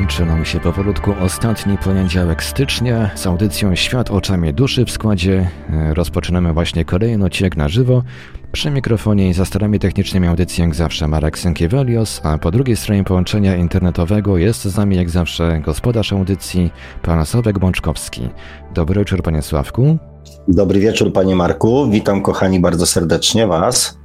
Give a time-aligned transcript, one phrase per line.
[0.00, 5.50] Kończy nam się powolutku ostatni poniedziałek stycznia z audycją Świat oczami duszy w składzie.
[5.70, 8.02] E, rozpoczynamy właśnie kolejny odcinek na żywo.
[8.52, 13.04] Przy mikrofonie i za starami technicznymi audycji jak zawsze Marek Sękiewelios, a po drugiej stronie
[13.04, 16.70] połączenia internetowego jest z nami jak zawsze gospodarz audycji,
[17.02, 18.28] pan Sławek Bączkowski.
[18.74, 19.98] Dobry wieczór panie Sławku.
[20.48, 23.99] Dobry wieczór panie Marku, witam kochani bardzo serdecznie was.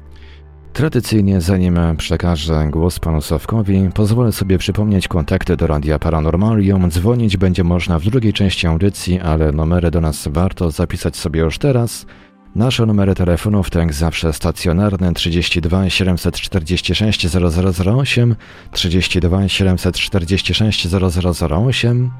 [0.75, 6.91] Tradycyjnie, zanim przekażę głos panu Sławkowi, pozwolę sobie przypomnieć kontakty do Radia Paranormalium.
[6.91, 11.57] Dzwonić będzie można w drugiej części audycji, ale numery do nas warto zapisać sobie już
[11.57, 12.05] teraz–
[12.55, 18.35] Nasze numery telefonów to jak zawsze stacjonarne 32 746 0008,
[18.71, 22.11] 32 746 0008,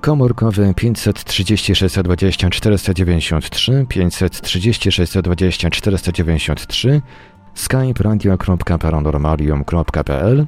[0.00, 7.02] komórkowy 536 20 493, 536 20 493,
[7.60, 10.46] skype radio.paranormalium.pl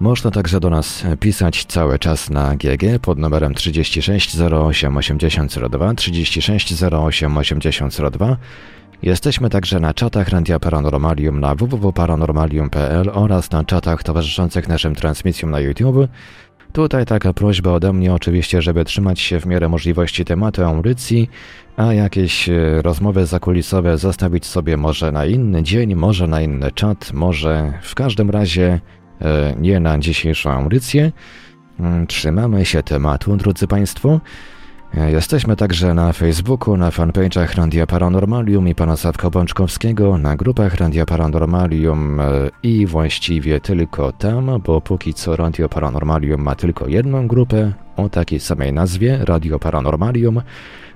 [0.00, 6.82] można także do nas pisać cały czas na GG pod numerem 36 08 8002 36
[6.92, 8.36] 08 8002.
[9.02, 15.60] Jesteśmy także na czatach Radia Paranormalium na www.paranormalium.pl oraz na czatach towarzyszących naszym transmisjom na
[15.60, 16.08] YouTube.
[16.72, 21.30] Tutaj taka prośba ode mnie oczywiście, żeby trzymać się w miarę możliwości tematu audycji,
[21.76, 27.12] a jakieś e, rozmowy zakulisowe zostawić sobie może na inny dzień, może na inny czat,
[27.12, 28.80] może w każdym razie
[29.22, 31.12] E, nie na dzisiejszą audycję.
[31.80, 34.20] Mm, trzymamy się tematu, drodzy Państwo.
[34.94, 40.74] E, jesteśmy także na Facebooku, na fanpage'ach Randia Paranormalium i pana Sawka Bączkowskiego, na grupach
[40.74, 42.24] Randia Paranormalium e,
[42.62, 48.40] i właściwie tylko tam, bo póki co Radio Paranormalium ma tylko jedną grupę o takiej
[48.40, 50.42] samej nazwie, Radio Paranormalium.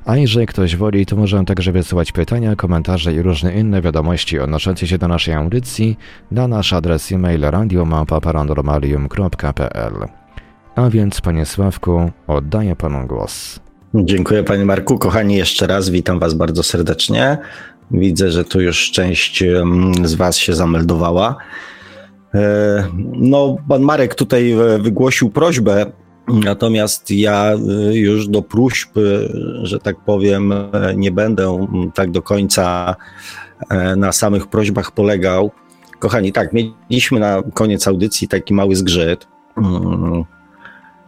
[0.04, 4.86] A jeżeli ktoś woli, to możemy także wysyłać pytania, komentarze i różne inne wiadomości odnoszące
[4.86, 5.98] się do naszej audycji
[6.30, 9.92] na nasz adres e-mail radiomapa.paranormalium.pl.
[10.76, 13.60] A więc, panie Sławku, oddaję panu głos.
[13.94, 14.98] Dziękuję panie Marku.
[14.98, 17.38] Kochani, jeszcze raz witam was bardzo serdecznie.
[17.90, 19.44] Widzę, że tu już część
[20.04, 21.36] z was się zameldowała.
[22.34, 25.86] E, no, pan Marek tutaj e, wygłosił prośbę
[26.28, 27.54] Natomiast ja
[27.90, 28.90] y, już do próśb,
[29.62, 30.54] że tak powiem,
[30.96, 32.96] nie będę mm, tak do końca
[33.70, 35.50] e, na samych prośbach polegał.
[35.98, 39.26] Kochani, tak, mieliśmy na koniec audycji taki mały zgrzyt.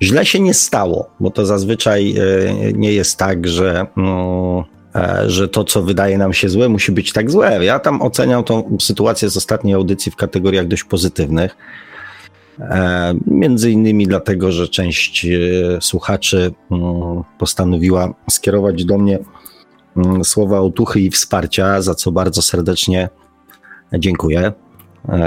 [0.02, 4.62] Źle się nie stało, bo to zazwyczaj e, nie jest tak, że, mm,
[4.94, 7.64] e, że to, co wydaje nam się złe, musi być tak złe.
[7.64, 11.56] Ja tam oceniam tą sytuację z ostatniej audycji w kategoriach dość pozytywnych.
[12.60, 15.26] E, między innymi dlatego, że część
[15.80, 19.18] słuchaczy mm, postanowiła skierować do mnie
[19.96, 23.08] mm, słowa otuchy i wsparcia, za co bardzo serdecznie
[23.92, 24.52] dziękuję.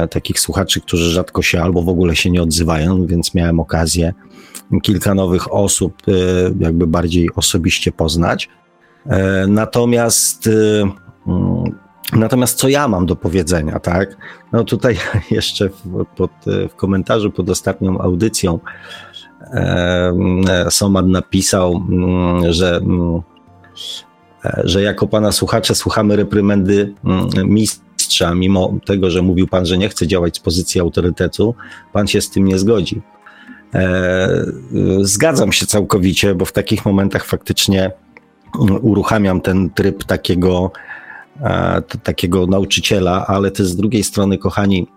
[0.09, 4.13] Takich słuchaczy, którzy rzadko się albo w ogóle się nie odzywają, więc miałem okazję
[4.83, 6.01] kilka nowych osób
[6.59, 8.49] jakby bardziej osobiście poznać.
[9.47, 10.49] Natomiast
[11.27, 11.75] mm,
[12.13, 14.17] Natomiast co ja mam do powiedzenia, tak?
[14.51, 14.97] No tutaj
[15.31, 16.31] jeszcze w, pod,
[16.69, 18.59] w komentarzu pod ostatnią audycją
[19.53, 23.21] e, Soman napisał, mm, że, mm,
[24.45, 26.93] e, że jako pana słuchacza słuchamy reprymendy
[27.45, 31.55] mistrza, mimo tego, że mówił pan, że nie chce działać z pozycji autorytetu,
[31.93, 33.01] pan się z tym nie zgodzi.
[33.73, 34.45] E,
[35.01, 37.91] zgadzam się całkowicie, bo w takich momentach faktycznie
[38.81, 40.71] uruchamiam ten tryb takiego
[41.41, 44.87] E, takiego nauczyciela, ale też z drugiej strony, kochani,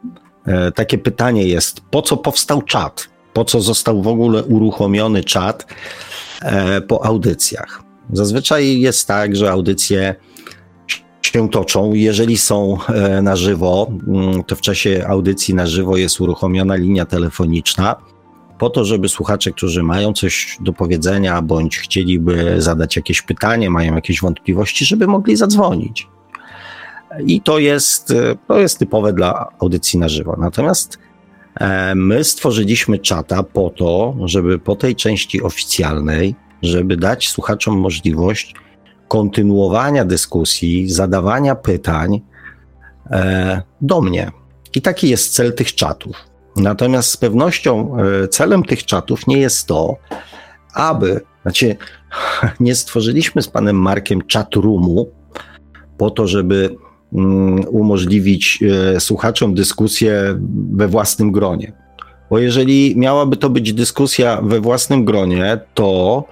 [0.46, 3.08] e, takie pytanie jest, po co powstał czat?
[3.32, 5.66] Po co został w ogóle uruchomiony czat
[6.42, 7.82] e, po audycjach?
[8.12, 10.14] Zazwyczaj jest tak, że audycje
[11.22, 11.92] się toczą.
[11.92, 12.78] Jeżeli są
[13.22, 17.96] na żywo, mm, to w czasie audycji na żywo jest uruchomiona linia telefoniczna
[18.58, 23.94] po to, żeby słuchacze, którzy mają coś do powiedzenia bądź chcieliby zadać jakieś pytanie, mają
[23.94, 26.08] jakieś wątpliwości, żeby mogli zadzwonić.
[27.26, 30.36] I to jest, e, to jest typowe dla audycji na żywo.
[30.38, 30.98] Natomiast
[31.60, 38.54] e, my stworzyliśmy czata po to, żeby po tej części oficjalnej, żeby dać słuchaczom możliwość
[39.08, 42.20] kontynuowania dyskusji, zadawania pytań
[43.10, 44.30] e, do mnie.
[44.74, 46.27] I taki jest cel tych czatów.
[46.58, 47.96] Natomiast z pewnością
[48.30, 49.96] celem tych czatów nie jest to,
[50.74, 51.76] aby, znaczy,
[52.60, 55.10] nie stworzyliśmy z panem Markiem chat roomu
[55.98, 56.76] po to, żeby
[57.12, 58.58] mm, umożliwić
[58.96, 60.38] e, słuchaczom dyskusję
[60.72, 61.72] we własnym gronie.
[62.30, 66.24] Bo jeżeli miałaby to być dyskusja we własnym gronie, to,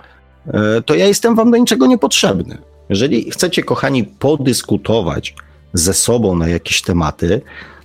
[0.47, 2.59] e, to ja jestem wam do niczego niepotrzebny.
[2.89, 5.35] Jeżeli chcecie, kochani, podyskutować
[5.73, 7.41] ze sobą na jakieś tematy,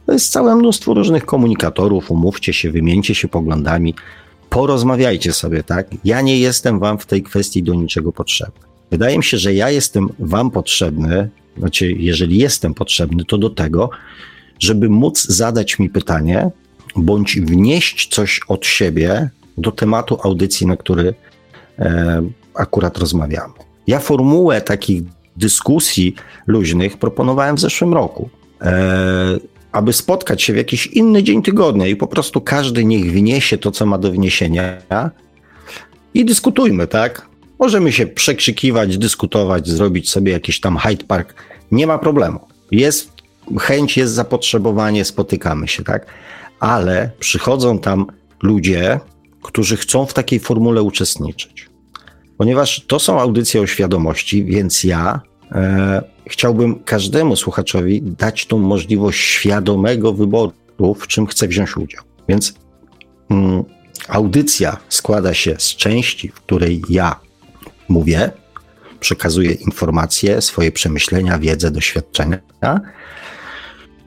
[0.05, 3.95] to jest całe mnóstwo różnych komunikatorów, umówcie się, wymieńcie się poglądami,
[4.49, 5.87] porozmawiajcie sobie, tak?
[6.03, 8.61] Ja nie jestem wam w tej kwestii do niczego potrzebny.
[8.91, 13.89] Wydaje mi się, że ja jestem wam potrzebny, znaczy, jeżeli jestem potrzebny, to do tego,
[14.59, 16.49] żeby móc zadać mi pytanie,
[16.95, 21.13] bądź wnieść coś od siebie do tematu audycji, na który
[21.79, 22.21] e,
[22.53, 23.53] akurat rozmawiamy.
[23.87, 25.03] Ja formułę takich
[25.37, 26.15] dyskusji
[26.47, 28.29] luźnych proponowałem w zeszłym roku.
[28.61, 29.39] E,
[29.71, 33.71] aby spotkać się w jakiś inny dzień tygodnia i po prostu każdy niech wniesie to,
[33.71, 34.77] co ma do wniesienia
[36.13, 37.27] i dyskutujmy, tak?
[37.59, 41.33] Możemy się przekrzykiwać, dyskutować, zrobić sobie jakiś tam Hyde Park.
[41.71, 42.39] Nie ma problemu.
[42.71, 43.11] Jest
[43.59, 46.05] chęć, jest zapotrzebowanie, spotykamy się, tak?
[46.59, 48.05] Ale przychodzą tam
[48.43, 48.99] ludzie,
[49.41, 51.69] którzy chcą w takiej formule uczestniczyć.
[52.37, 55.21] Ponieważ to są audycje o świadomości, więc ja
[56.25, 60.53] chciałbym każdemu słuchaczowi dać tą możliwość świadomego wyboru,
[60.99, 62.03] w czym chce wziąć udział.
[62.29, 62.53] Więc
[63.29, 63.63] mm,
[64.07, 67.19] audycja składa się z części, w której ja
[67.89, 68.31] mówię,
[68.99, 72.39] przekazuję informacje, swoje przemyślenia, wiedzę, doświadczenia.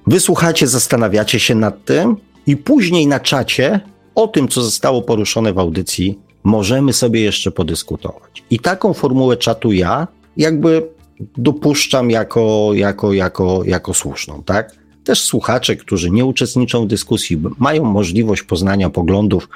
[0.06, 3.81] Wysłuchacie, zastanawiacie się nad tym i później na czacie
[4.14, 8.44] o tym, co zostało poruszone w audycji, możemy sobie jeszcze podyskutować.
[8.50, 10.94] I taką formułę czatu ja jakby
[11.37, 14.73] dopuszczam jako, jako, jako, jako słuszną, tak?
[15.05, 19.49] Też słuchacze, którzy nie uczestniczą w dyskusji, mają możliwość poznania poglądów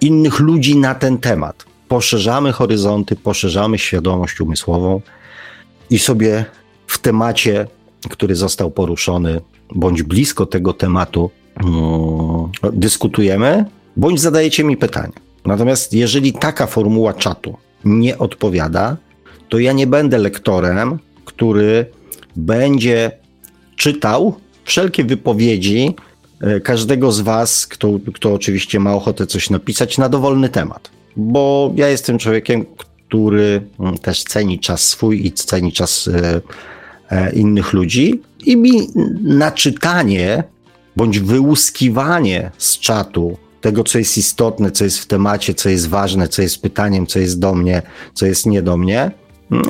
[0.00, 1.64] innych ludzi na ten temat.
[1.88, 5.00] Poszerzamy horyzonty, poszerzamy świadomość umysłową
[5.90, 6.44] i sobie
[6.86, 7.66] w temacie,
[8.10, 9.40] który został poruszony,
[9.74, 13.64] bądź blisko tego tematu, hmm, dyskutujemy,
[13.96, 15.12] bądź zadajecie mi pytania.
[15.44, 18.96] Natomiast jeżeli taka formuła czatu nie odpowiada,
[19.48, 21.86] to ja nie będę lektorem, który
[22.36, 23.10] będzie
[23.76, 24.34] czytał
[24.64, 25.94] wszelkie wypowiedzi
[26.40, 30.90] e, każdego z Was, kto, kto oczywiście ma ochotę coś napisać na dowolny temat.
[31.16, 32.64] Bo ja jestem człowiekiem,
[33.08, 36.40] który mm, też ceni czas swój i ceni czas e,
[37.10, 38.88] e, innych ludzi i mi
[39.22, 40.44] naczytanie
[40.96, 46.28] bądź wyłuskiwanie z czatu tego, co jest istotne, co jest w temacie, co jest ważne,
[46.28, 47.82] co jest pytaniem, co jest do mnie,
[48.14, 49.10] co jest nie do mnie,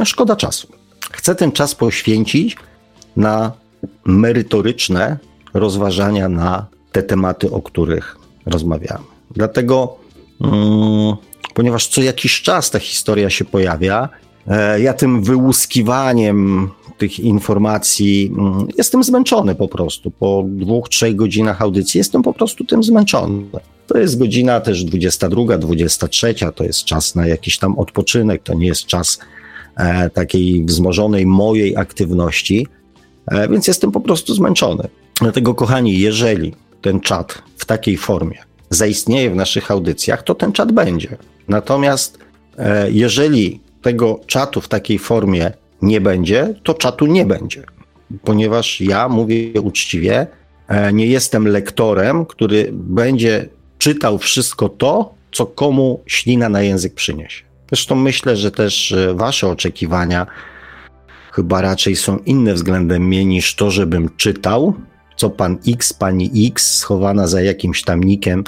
[0.04, 0.68] szkoda czasu.
[1.10, 2.56] Chcę ten czas poświęcić
[3.16, 3.52] na
[4.04, 5.18] merytoryczne
[5.54, 9.04] rozważania na te tematy, o których rozmawiamy.
[9.30, 9.96] Dlatego,
[10.40, 11.16] mm,
[11.54, 14.08] ponieważ co jakiś czas ta historia się pojawia,
[14.48, 20.10] e, ja tym wyłuskiwaniem tych informacji mm, jestem zmęczony po prostu.
[20.10, 23.44] Po dwóch, trzech godzinach audycji jestem po prostu tym zmęczony.
[23.86, 28.66] To jest godzina też 22, 23, to jest czas na jakiś tam odpoczynek, to nie
[28.66, 29.18] jest czas
[30.14, 32.66] takiej wzmożonej mojej aktywności,
[33.26, 34.88] e, więc jestem po prostu zmęczony.
[35.20, 38.38] Dlatego, kochani, jeżeli ten czat w takiej formie
[38.70, 41.16] zaistnieje w naszych audycjach, to ten czat będzie.
[41.48, 42.18] Natomiast
[42.58, 45.52] e, jeżeli tego czatu w takiej formie
[45.82, 47.62] nie będzie, to czatu nie będzie.
[48.24, 50.26] Ponieważ ja mówię uczciwie,
[50.68, 57.45] e, nie jestem lektorem, który będzie czytał wszystko to, co komu ślina na język przyniesie.
[57.68, 60.26] Zresztą myślę, że też wasze oczekiwania
[61.36, 64.74] chyba raczej są inne względem mnie niż to, żebym czytał,
[65.16, 68.44] co pan X, pani X, schowana za jakimś tam nikiem,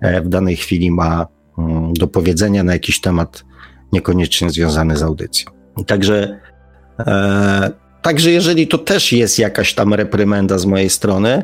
[0.00, 1.26] e, w danej chwili ma
[1.58, 3.44] mm, do powiedzenia na jakiś temat
[3.92, 5.50] niekoniecznie związany z audycją.
[5.86, 6.40] Także,
[6.98, 7.70] e,
[8.02, 11.42] także jeżeli to też jest jakaś tam reprymenda z mojej strony,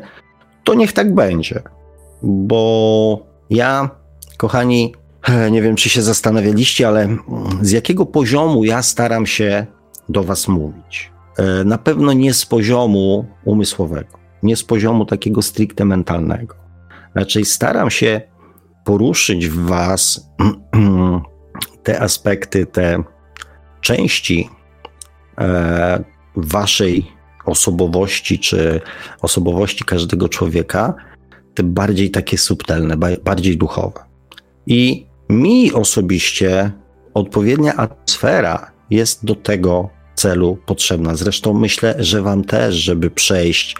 [0.65, 1.63] to niech tak będzie.
[2.23, 3.91] Bo ja,
[4.37, 4.95] kochani,
[5.51, 7.17] nie wiem, czy się zastanawialiście, ale
[7.63, 9.67] z jakiego poziomu ja staram się
[10.09, 11.13] do Was mówić?
[11.39, 16.55] E, na pewno nie z poziomu umysłowego, nie z poziomu takiego stricte mentalnego.
[17.15, 18.21] Raczej staram się
[18.85, 20.31] poruszyć w Was
[21.85, 23.03] te aspekty, te
[23.81, 24.51] części
[25.39, 26.05] e,
[26.37, 27.07] Waszej
[27.45, 28.81] osobowości, czy
[29.23, 30.95] osobowości każdego człowieka,
[31.55, 34.01] te bardziej takie subtelne, bardziej duchowe.
[34.67, 36.71] I mi osobiście
[37.15, 41.15] odpowiednia atmosfera jest do tego celu potrzebna.
[41.15, 43.77] Zresztą myślę, że Wam też, żeby przejść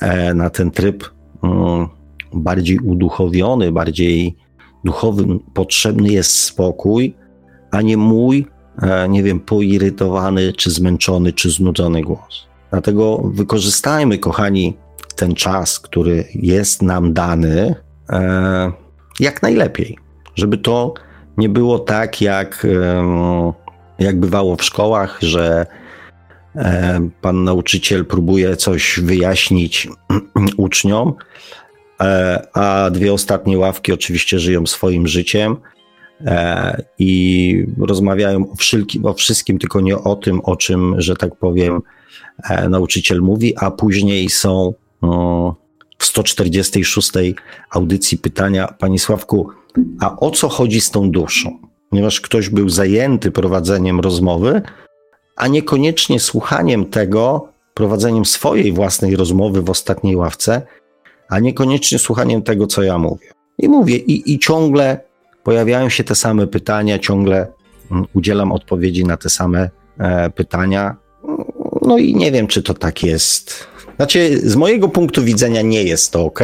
[0.00, 1.04] e, na ten tryb
[1.42, 1.88] mm,
[2.32, 4.36] bardziej uduchowiony, bardziej
[4.84, 7.14] duchowy, potrzebny jest spokój,
[7.70, 8.46] a nie mój,
[8.82, 12.46] e, nie wiem, poirytowany, czy zmęczony, czy znudzony głos.
[12.70, 14.76] Dlatego wykorzystajmy, kochani,
[15.16, 17.74] ten czas, który jest nam dany,
[18.10, 18.72] e,
[19.20, 19.98] jak najlepiej,
[20.36, 20.94] żeby to
[21.36, 22.66] nie było tak, jak,
[23.98, 25.66] jak bywało w szkołach, że
[26.56, 29.88] e, pan nauczyciel próbuje coś wyjaśnić
[30.56, 31.14] uczniom,
[32.00, 35.56] e, a dwie ostatnie ławki oczywiście żyją swoim życiem
[36.98, 41.82] i rozmawiają o wszystkim, o wszystkim, tylko nie o tym, o czym, że tak powiem,
[42.68, 44.74] nauczyciel mówi, a później są
[45.98, 47.10] w 146
[47.70, 49.50] audycji pytania, Panie Sławku,
[50.00, 51.58] a o co chodzi z tą duszą?
[51.90, 54.62] Ponieważ ktoś był zajęty prowadzeniem rozmowy,
[55.36, 60.62] a niekoniecznie słuchaniem tego, prowadzeniem swojej własnej rozmowy w ostatniej ławce,
[61.28, 63.26] a niekoniecznie słuchaniem tego, co ja mówię.
[63.58, 65.00] I mówię, i, i ciągle
[65.44, 67.46] pojawiają się te same pytania, ciągle
[67.90, 70.96] mm, udzielam odpowiedzi na te same e, pytania.
[71.82, 73.66] No i nie wiem, czy to tak jest
[73.96, 76.40] znaczy, z mojego punktu widzenia nie jest to ok.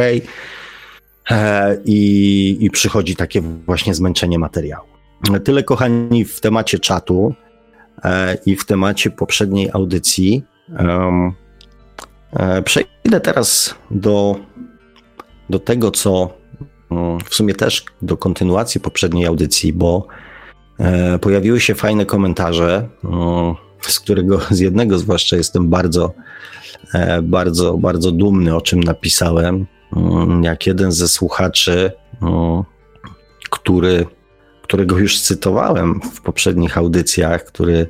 [1.31, 4.87] E, I, I przychodzi takie właśnie zmęczenie materiału.
[5.43, 7.33] Tyle, kochani, w temacie czatu
[8.03, 10.43] e, i w temacie poprzedniej audycji.
[12.33, 14.35] E, przejdę teraz do,
[15.49, 16.33] do tego, co
[16.91, 20.07] mm, w sumie też do kontynuacji poprzedniej audycji, bo
[21.21, 26.13] pojawiły się fajne komentarze, mm, z którego z jednego zwłaszcza jestem bardzo
[27.23, 29.65] bardzo, bardzo dumny, o czym napisałem.
[29.95, 32.63] Mm, jak jeden ze słuchaczy, mm,
[33.49, 34.05] który,
[34.61, 37.87] którego już cytowałem w poprzednich audycjach, który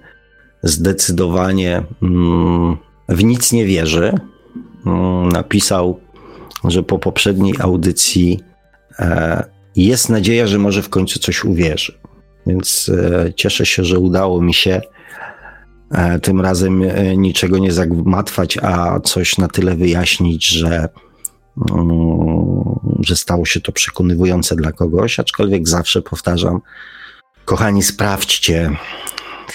[0.63, 2.77] zdecydowanie mm,
[3.10, 4.13] w nic nie wierzy,
[5.33, 6.00] napisał,
[6.63, 8.39] że po poprzedniej audycji
[9.00, 9.43] e,
[9.75, 12.00] jest nadzieja, że może w końcu coś uwierzy.
[12.48, 14.81] Więc e, cieszę się, że udało mi się
[15.93, 16.83] E, tym razem
[17.17, 20.89] niczego nie zagmatwać, a coś na tyle wyjaśnić, że,
[23.00, 26.62] że stało się to przekonywujące dla kogoś, aczkolwiek zawsze powtarzam,
[27.45, 28.77] kochani, sprawdźcie,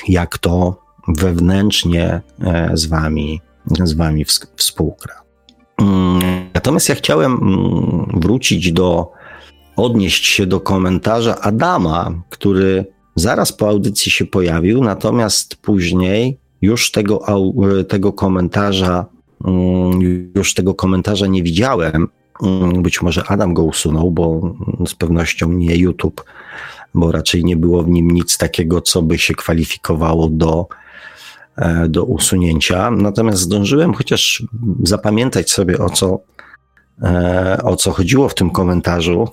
[0.08, 3.40] jak to wewnętrznie e, z wami,
[3.84, 4.24] z wami
[4.56, 5.22] współgra.
[5.78, 6.20] Mm,
[6.54, 9.12] natomiast ja chciałem mm, wrócić do,
[9.76, 12.86] odnieść się do komentarza Adama, który
[13.16, 17.24] zaraz po audycji się pojawił, natomiast później już tego,
[17.88, 19.17] tego komentarza, mm,
[20.34, 22.08] już tego komentarza nie widziałem.
[22.82, 24.54] Być może Adam go usunął, bo
[24.86, 26.24] z pewnością nie YouTube,
[26.94, 30.66] bo raczej nie było w nim nic takiego, co by się kwalifikowało do,
[31.56, 32.90] e, do usunięcia.
[32.90, 34.42] Natomiast zdążyłem chociaż
[34.82, 36.20] zapamiętać sobie, o co,
[37.02, 39.28] e, o co chodziło w tym komentarzu.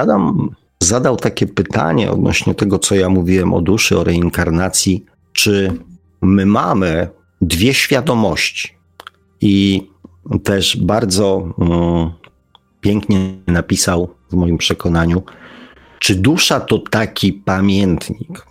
[0.00, 0.50] Adam
[0.82, 5.72] zadał takie pytanie odnośnie tego, co ja mówiłem o duszy, o reinkarnacji, czy
[6.22, 7.08] my mamy
[7.40, 8.81] dwie świadomości.
[9.42, 9.86] I
[10.44, 12.10] też bardzo um,
[12.80, 15.22] pięknie napisał w moim przekonaniu,
[15.98, 18.46] czy dusza to taki pamiętnik.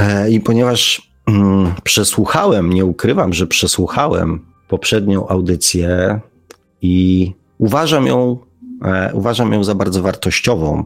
[0.00, 6.20] E, I ponieważ um, przesłuchałem, nie ukrywam, że przesłuchałem poprzednią audycję
[6.82, 8.38] i uważam ją
[8.84, 10.84] E, uważam ją za bardzo wartościową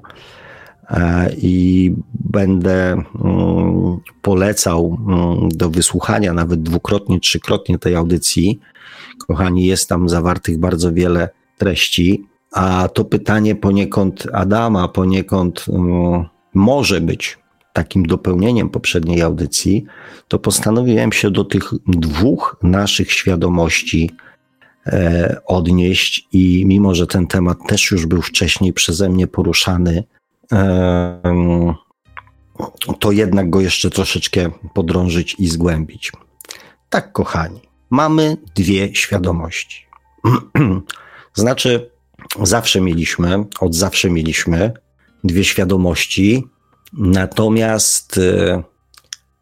[1.37, 8.61] i będę mm, polecał mm, do wysłuchania nawet dwukrotnie, trzykrotnie tej audycji.
[9.28, 11.28] Kochani, jest tam zawartych bardzo wiele
[11.59, 17.38] treści, a to pytanie poniekąd Adama, poniekąd mm, może być
[17.73, 19.85] takim dopełnieniem poprzedniej audycji,
[20.28, 24.11] to postanowiłem się do tych dwóch naszych świadomości
[24.87, 30.04] E, odnieść i mimo, że ten temat też już był wcześniej przeze mnie poruszany,
[33.00, 36.12] to jednak go jeszcze troszeczkę podrążyć i zgłębić.
[36.88, 39.87] Tak, kochani, mamy dwie świadomości.
[41.35, 41.90] znaczy,
[42.42, 44.73] zawsze mieliśmy, od zawsze mieliśmy
[45.25, 46.45] dwie świadomości,
[46.92, 48.62] natomiast e,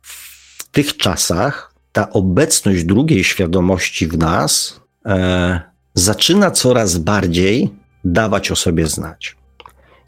[0.03, 5.61] w tych czasach ta obecność drugiej świadomości w nas e,
[5.95, 7.71] zaczyna coraz bardziej
[8.05, 9.38] dawać o sobie znać.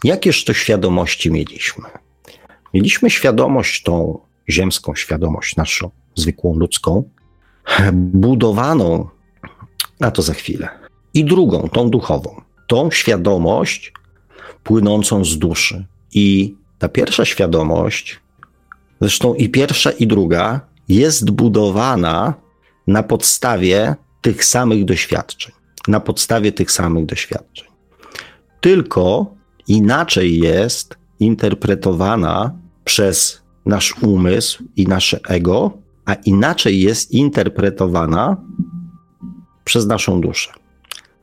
[0.04, 1.85] Jakież to świadomości mieliśmy?
[2.75, 7.11] Mieliśmy świadomość, tą ziemską świadomość, naszą zwykłą ludzką,
[7.92, 9.09] budowaną,
[10.00, 10.69] a to za chwilę,
[11.14, 13.92] i drugą, tą duchową, tą świadomość
[14.64, 15.87] płynącą z duszy.
[16.12, 18.21] I ta pierwsza świadomość,
[19.00, 22.35] zresztą i pierwsza, i druga, jest budowana
[22.87, 25.52] na podstawie tych samych doświadczeń,
[25.88, 27.69] na podstawie tych samych doświadczeń.
[28.61, 29.35] Tylko
[29.69, 32.52] inaczej jest interpretowana
[32.85, 38.37] przez nasz umysł i nasze ego a inaczej jest interpretowana
[39.64, 40.52] przez naszą duszę.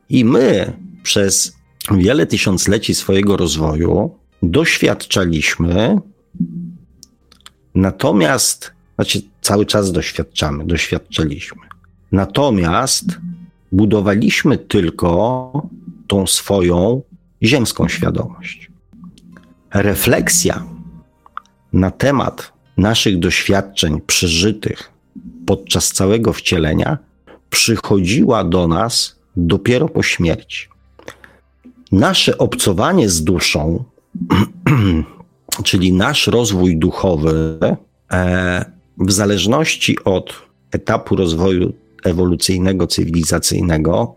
[0.10, 1.58] I my przez
[1.92, 5.98] wiele tysiącleci swojego rozwoju doświadczaliśmy,
[7.76, 11.62] natomiast, znaczy cały czas doświadczamy, doświadczaliśmy.
[12.12, 13.06] Natomiast
[13.72, 15.52] budowaliśmy tylko
[16.08, 17.02] tą swoją
[17.44, 18.72] ziemską świadomość.
[19.74, 20.64] Refleksja
[21.74, 24.92] na temat naszych doświadczeń przeżytych
[25.46, 26.98] podczas całego wcielenia
[27.50, 30.68] przychodziła do nas dopiero po śmierci.
[31.92, 33.84] Nasze obcowanie z duszą,
[35.64, 37.60] czyli nasz rozwój duchowy,
[38.12, 38.66] e,
[38.98, 40.34] w zależności od
[40.72, 44.16] etapu rozwoju ewolucyjnego, cywilizacyjnego,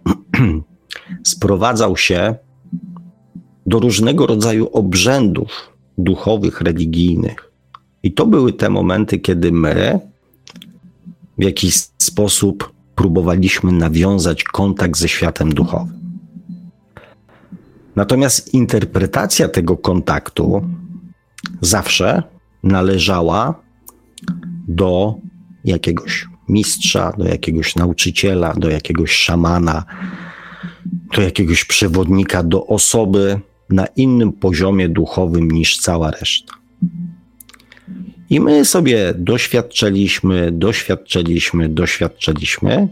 [1.25, 2.35] sprowadzał się
[3.67, 7.53] do różnego rodzaju obrzędów duchowych, religijnych.
[8.03, 10.01] I to były te momenty, kiedy my
[11.39, 16.01] w jakiś sposób próbowaliśmy nawiązać kontakt ze światem duchowym.
[17.97, 20.63] Natomiast interpretacja tego kontaktu
[21.61, 22.23] zawsze
[22.63, 23.55] należała
[24.69, 25.15] do
[25.65, 29.85] jakiegoś mistrza, do jakiegoś nauczyciela, do jakiegoś szamana,
[31.17, 33.41] do jakiegoś przewodnika, do osoby
[33.71, 36.55] na innym poziomie duchowym niż cała reszta.
[38.31, 42.89] I my sobie doświadczyliśmy, doświadczyliśmy, doświadczyliśmy,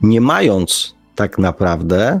[0.00, 2.20] nie mając tak naprawdę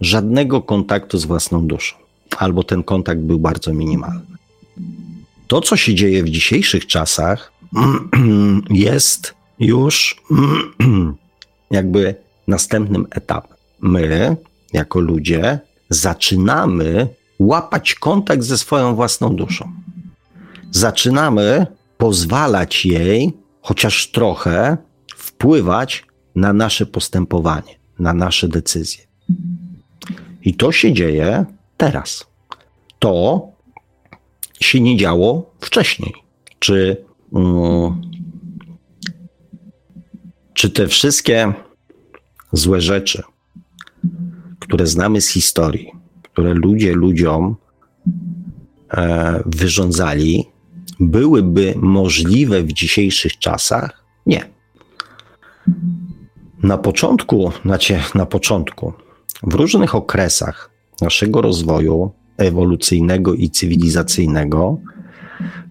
[0.00, 1.96] żadnego kontaktu z własną duszą,
[2.38, 4.36] albo ten kontakt był bardzo minimalny.
[5.46, 7.52] To, co się dzieje w dzisiejszych czasach,
[8.70, 10.22] jest już
[11.70, 12.14] jakby
[12.48, 13.56] następnym etapem.
[13.80, 14.36] My,
[14.72, 15.58] jako ludzie,
[15.90, 19.72] zaczynamy łapać kontakt ze swoją własną duszą.
[20.70, 21.66] Zaczynamy
[21.98, 24.76] pozwalać jej, chociaż trochę,
[25.16, 29.04] wpływać na nasze postępowanie, na nasze decyzje.
[30.42, 31.44] I to się dzieje
[31.76, 32.26] teraz.
[32.98, 33.46] To
[34.60, 36.12] się nie działo wcześniej.
[36.58, 38.00] Czy, um,
[40.54, 41.52] czy te wszystkie
[42.52, 43.22] złe rzeczy,
[44.62, 47.56] które znamy z historii, które ludzie ludziom
[48.90, 50.44] e, wyrządzali,
[51.00, 54.04] byłyby możliwe w dzisiejszych czasach?
[54.26, 54.44] Nie.
[56.62, 58.92] Na początku, znaczy na początku,
[59.42, 60.70] w różnych okresach
[61.00, 64.78] naszego rozwoju ewolucyjnego i cywilizacyjnego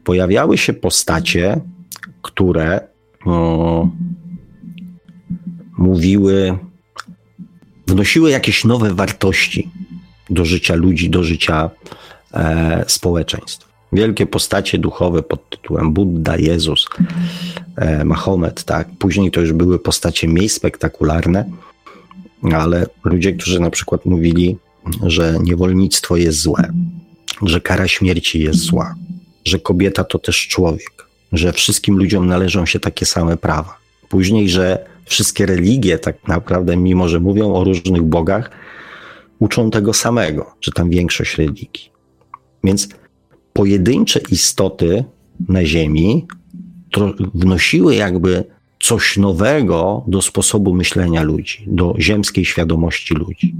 [0.03, 1.61] pojawiały się postacie,
[2.21, 2.87] które
[3.25, 3.87] o,
[5.77, 6.57] mówiły,
[7.87, 9.69] wnosiły jakieś nowe wartości
[10.29, 11.69] do życia ludzi, do życia
[12.33, 13.71] e, społeczeństw.
[13.93, 16.85] Wielkie postacie duchowe pod tytułem Buddha, Jezus,
[17.75, 18.87] e, Mahomet, tak.
[18.99, 21.45] Później to już były postacie mniej spektakularne,
[22.53, 24.57] ale ludzie, którzy na przykład mówili,
[25.03, 26.73] że niewolnictwo jest złe,
[27.41, 28.95] że kara śmierci jest zła,
[29.45, 33.77] że kobieta to też człowiek, że wszystkim ludziom należą się takie same prawa.
[34.09, 38.51] Później, że wszystkie religie, tak naprawdę, mimo że mówią o różnych bogach,
[39.39, 41.91] uczą tego samego, czy tam większość religii.
[42.63, 42.89] Więc
[43.53, 45.03] pojedyncze istoty
[45.49, 46.27] na Ziemi
[47.33, 48.43] wnosiły jakby
[48.79, 53.55] coś nowego do sposobu myślenia ludzi, do ziemskiej świadomości ludzi.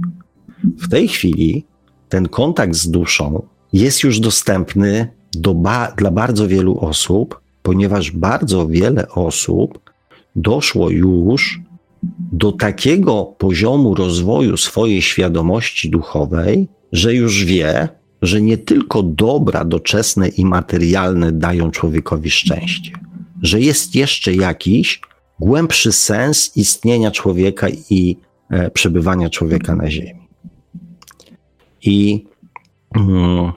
[0.64, 1.64] W tej chwili
[2.08, 5.08] ten kontakt z duszą jest już dostępny
[5.54, 9.91] ba dla bardzo wielu osób, ponieważ bardzo wiele osób
[10.36, 11.60] doszło już
[12.32, 17.88] do takiego poziomu rozwoju swojej świadomości duchowej, że już wie,
[18.22, 22.92] że nie tylko dobra doczesne i materialne dają człowiekowi szczęście,
[23.42, 25.00] że jest jeszcze jakiś
[25.40, 28.16] głębszy sens istnienia człowieka i
[28.50, 30.28] e, przebywania człowieka na Ziemi.
[31.82, 32.24] I
[32.96, 33.52] mm,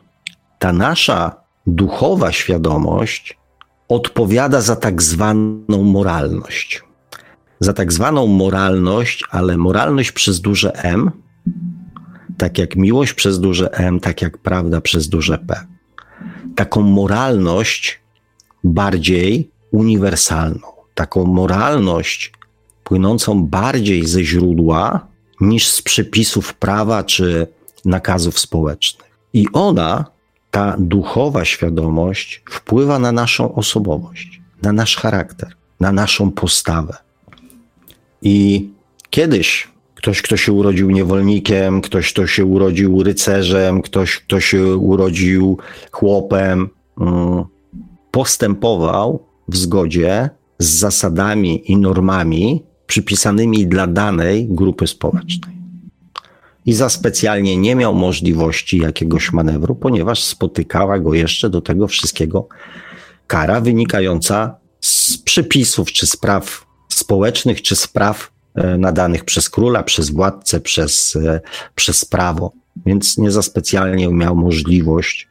[0.59, 1.35] ta nasza
[1.67, 3.38] duchowa świadomość
[3.87, 6.83] odpowiada za tak zwaną moralność.
[7.59, 11.11] Za tak zwaną moralność, ale moralność przez duże M,
[12.37, 15.65] tak jak miłość przez duże M, tak jak prawda przez duże P.
[16.55, 17.99] Taką moralność
[18.63, 22.33] bardziej uniwersalną, taką moralność
[22.83, 25.07] płynącą bardziej ze źródła
[25.41, 27.47] niż z przepisów prawa czy
[27.85, 29.19] nakazów społecznych.
[29.33, 30.05] I ona,
[30.55, 36.97] ta duchowa świadomość, wpływa na naszą osobowość, na nasz charakter, na naszą postawę.
[38.21, 38.69] I
[39.09, 45.57] kiedyś ktoś, kto się urodził niewolnikiem, ktoś, kto się urodził rycerzem, ktoś, kto się urodził
[45.91, 46.69] chłopem,
[47.01, 47.43] mm,
[48.11, 55.55] postępował w zgodzie z zasadami i normami przypisanymi dla danej grupy społecznej.
[56.65, 62.47] I za specjalnie nie miał możliwości jakiegoś manewru, ponieważ spotykała go jeszcze do tego wszystkiego
[63.28, 70.62] kara wynikająca z przepisów czy spraw społecznych, czy spraw e, nadanych przez króla, przez władcę,
[70.62, 71.41] przez, e,
[71.75, 72.51] przez prawo.
[72.86, 75.28] Więc nie za specjalnie miał możliwość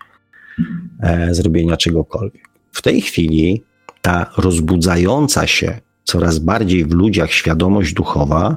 [1.00, 2.48] e, zrobienia czegokolwiek.
[2.72, 3.62] W tej chwili
[4.02, 8.56] ta rozbudzająca się coraz bardziej w ludziach świadomość duchowa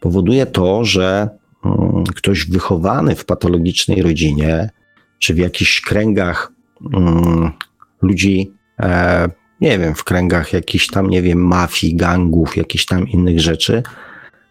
[0.00, 1.28] powoduje to, że
[2.14, 4.70] ktoś wychowany w patologicznej rodzinie,
[5.18, 6.52] czy w jakichś kręgach
[6.94, 7.50] mm,
[8.02, 9.28] ludzi, e,
[9.60, 13.82] nie wiem, w kręgach jakichś tam, nie wiem, mafii, gangów, jakichś tam innych rzeczy,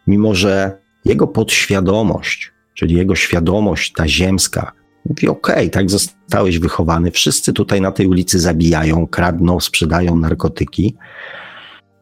[0.07, 4.71] mimo że jego podświadomość, czyli jego świadomość, ta ziemska,
[5.05, 10.95] mówi: okej, tak zostałeś wychowany, wszyscy tutaj na tej ulicy zabijają, kradną, sprzedają narkotyki,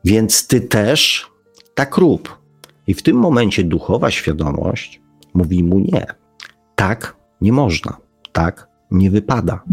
[0.05, 1.27] więc ty też
[1.75, 2.41] tak rób.
[2.87, 5.00] I w tym momencie duchowa świadomość
[5.33, 6.05] mówi mu nie.
[6.75, 7.97] Tak nie można.
[8.31, 9.63] Tak nie wypada.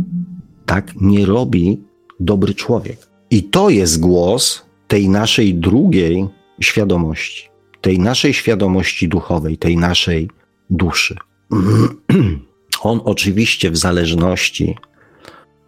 [0.67, 1.83] Tak nie robi
[2.21, 3.09] dobry człowiek.
[3.31, 6.29] I to jest głos tej naszej drugiej
[6.61, 7.49] świadomości,
[7.81, 10.31] tej naszej świadomości duchowej, tej naszej
[10.71, 11.17] duszy.
[12.83, 14.77] On oczywiście w zależności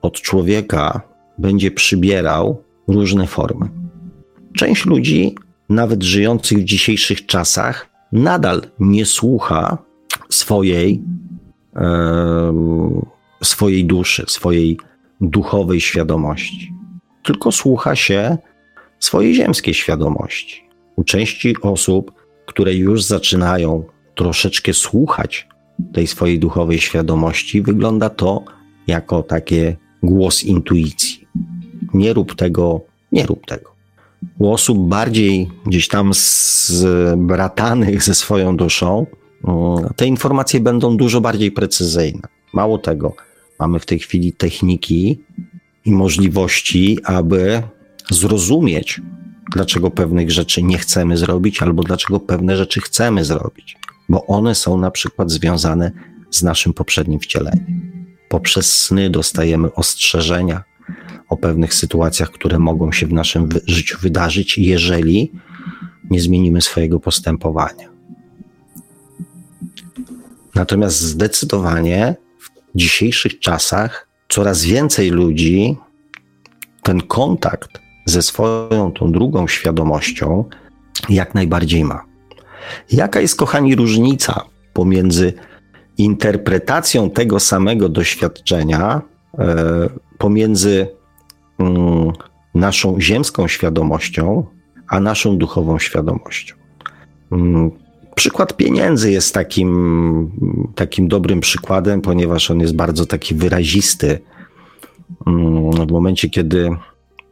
[0.03, 1.01] od człowieka
[1.39, 3.69] będzie przybierał różne formy.
[4.57, 5.35] Część ludzi,
[5.69, 9.79] nawet żyjących w dzisiejszych czasach, nadal nie słucha
[10.29, 11.03] swojej,
[13.43, 14.79] swojej duszy, swojej
[15.21, 16.73] duchowej świadomości,
[17.23, 18.39] tylko słucha się
[18.99, 20.65] swojej ziemskiej świadomości.
[20.97, 22.13] U części osób,
[22.47, 25.49] które już zaczynają troszeczkę słuchać
[25.93, 28.45] tej swojej duchowej świadomości, wygląda to
[28.87, 31.29] jako takie głos intuicji.
[31.95, 32.81] Nie rób tego,
[33.13, 33.80] nie rób tego.
[34.39, 39.07] U osób bardziej gdzieś tam zbratanych ze swoją duszą,
[39.97, 42.29] te informacje będą dużo bardziej precyzyjne.
[42.53, 43.15] Mało tego,
[43.61, 45.19] Mamy w tej chwili techniki
[45.85, 47.63] i możliwości, aby
[48.11, 49.01] zrozumieć,
[49.53, 53.77] dlaczego pewnych rzeczy nie chcemy zrobić, albo dlaczego pewne rzeczy chcemy zrobić,
[54.09, 55.93] bo one są na przykład związane
[56.31, 57.93] z naszym poprzednim wcieleniem.
[58.29, 60.65] Poprzez sny dostajemy ostrzeżenia
[61.29, 65.33] o pewnych sytuacjach, które mogą się w naszym życiu wydarzyć, jeżeli
[66.11, 67.89] nie zmienimy swojego postępowania.
[70.55, 72.17] Natomiast zdecydowanie
[72.75, 75.77] dzisiejszych czasach coraz więcej ludzi
[76.83, 80.45] ten kontakt ze swoją tą drugą świadomością
[81.09, 82.05] jak najbardziej ma.
[82.93, 85.33] Jaka jest, kochani, różnica pomiędzy
[85.99, 89.03] interpretacją tego samego doświadczenia,
[89.39, 89.89] e,
[90.21, 90.87] pomiędzy
[91.59, 92.13] mm,
[92.55, 94.45] naszą ziemską świadomością,
[94.89, 96.55] a naszą duchową świadomością?
[97.33, 97.71] Mm,
[98.15, 100.31] Przykład pieniędzy jest takim,
[100.75, 104.19] takim dobrym przykładem, ponieważ on jest bardzo taki wyrazisty.
[105.27, 106.71] Mm, w momencie, kiedy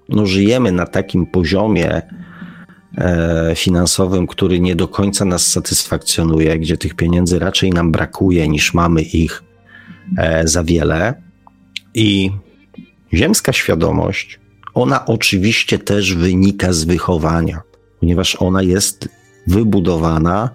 [0.08, 2.02] no, żyjemy na takim poziomie
[2.98, 8.74] e, finansowym, który nie do końca nas satysfakcjonuje, gdzie tych pieniędzy raczej nam brakuje niż
[8.74, 9.42] mamy ich
[10.18, 11.22] e, za wiele.
[11.94, 12.30] I
[13.14, 14.40] ziemska świadomość,
[14.74, 17.62] ona oczywiście też wynika z wychowania,
[18.00, 19.08] ponieważ ona jest
[19.46, 20.50] wybudowana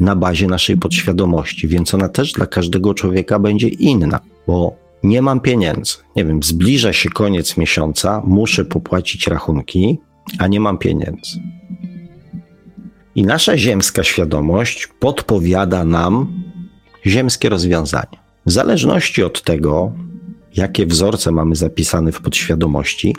[0.00, 5.40] na bazie naszej podświadomości, więc ona też dla każdego człowieka będzie inna, bo nie mam
[5.40, 5.94] pieniędzy.
[6.16, 9.98] Nie wiem, zbliża się koniec miesiąca, muszę popłacić rachunki,
[10.38, 11.40] a nie mam pieniędzy.
[13.14, 16.42] I nasza ziemska świadomość podpowiada nam
[17.06, 18.22] ziemskie rozwiązania.
[18.46, 19.92] W zależności od tego,
[20.56, 23.16] jakie wzorce mamy zapisane w podświadomości,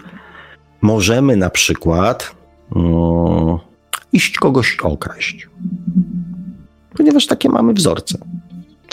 [0.82, 2.36] możemy na przykład
[2.76, 3.58] um,
[4.14, 5.48] iść kogoś okraść
[6.98, 8.18] ponieważ takie mamy wzorce.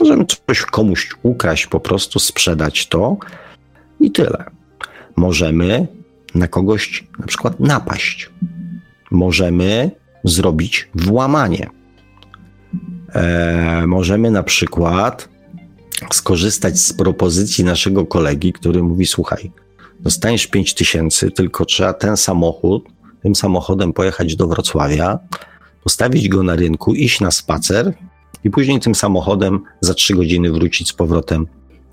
[0.00, 3.16] Możemy coś komuś ukraść, po prostu sprzedać to
[4.00, 4.44] i tyle.
[5.16, 5.86] Możemy
[6.34, 8.30] na kogoś na przykład napaść.
[9.10, 9.90] Możemy
[10.24, 11.70] zrobić włamanie.
[13.14, 15.28] E, możemy na przykład
[16.12, 19.50] skorzystać z propozycji naszego kolegi, który mówi: Słuchaj,
[20.00, 22.88] dostaniesz 5 tysięcy, tylko trzeba ten samochód,
[23.22, 25.18] tym samochodem pojechać do Wrocławia,
[25.84, 27.94] postawić go na rynku, iść na spacer
[28.44, 31.46] i później tym samochodem za trzy godziny wrócić z powrotem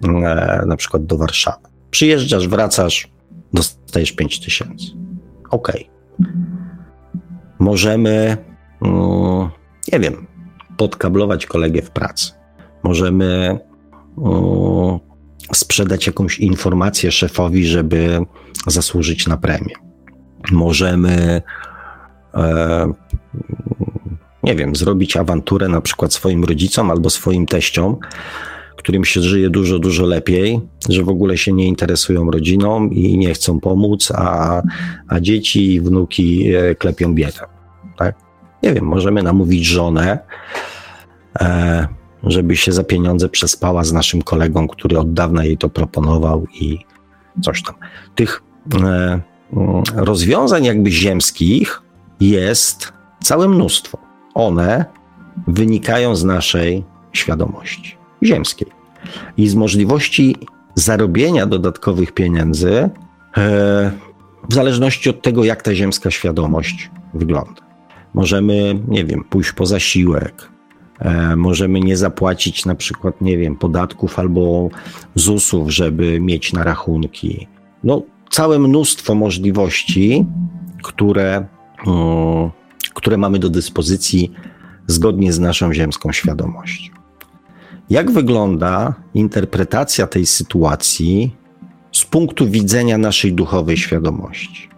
[0.04, 1.68] e, na przykład do Warszawy.
[1.92, 3.08] Przyjeżdżasz, wracasz,
[3.54, 4.86] dostajesz 5 tysięcy.
[5.50, 5.72] Ok.
[7.60, 8.38] Możemy,
[8.82, 9.50] mm,
[9.94, 10.28] nie wiem,
[10.78, 12.32] podkablować kolegę w pracy.
[12.84, 13.60] Możemy
[15.54, 18.20] sprzedać jakąś informację szefowi, żeby
[18.68, 19.76] zasłużyć na premię.
[20.52, 21.42] możemy,
[22.34, 22.94] e,
[24.44, 27.98] nie wiem, zrobić awanturę na przykład swoim rodzicom albo swoim teściom,
[28.78, 33.34] którym się żyje dużo, dużo lepiej, że w ogóle się nie interesują rodziną i nie
[33.34, 34.62] chcą pomóc, a,
[35.08, 37.40] a dzieci i wnuki e, klepią biedę.
[37.98, 38.16] Tak?
[38.64, 40.20] Nie wiem, możemy namówić żonę,
[41.40, 41.88] e,
[42.24, 46.80] żeby się za pieniądze przespała z naszym kolegą, który od dawna jej to proponował i
[47.42, 47.76] coś tam.
[48.16, 48.44] Tych
[48.84, 49.22] e,
[49.96, 51.82] rozwiązań jakby ziemskich
[52.20, 53.98] jest całe mnóstwo.
[54.34, 54.86] One
[55.48, 58.68] wynikają z naszej świadomości ziemskiej
[59.38, 60.36] i z możliwości
[60.76, 62.90] zarobienia dodatkowych pieniędzy e,
[64.50, 67.62] w zależności od tego, jak ta ziemska świadomość wygląda.
[68.14, 70.50] Możemy, nie wiem, pójść po zasiłek,
[71.36, 74.70] możemy nie zapłacić na przykład, nie wiem, podatków albo
[75.16, 77.48] ZUS-ów, żeby mieć na rachunki.
[77.84, 80.26] No, całe mnóstwo możliwości,
[80.84, 81.46] które,
[82.94, 84.32] które mamy do dyspozycji
[84.88, 86.94] zgodnie z naszą ziemską świadomością.
[87.90, 91.36] Jak wygląda interpretacja tej sytuacji
[91.92, 94.70] z punktu widzenia naszej duchowej świadomości?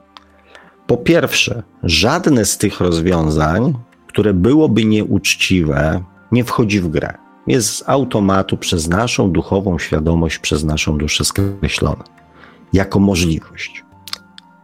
[0.88, 3.74] Po pierwsze, żadne z tych rozwiązań,
[4.08, 7.14] które byłoby nieuczciwe, nie wchodzi w grę.
[7.48, 12.04] Jest z automatu przez naszą duchową świadomość, przez naszą duszę skreślone
[12.74, 13.86] jako możliwość.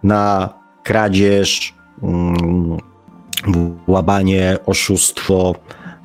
[0.04, 0.50] Na
[0.84, 1.74] kradzież,
[2.04, 2.78] mm,
[3.88, 5.56] łamanie, oszustwo,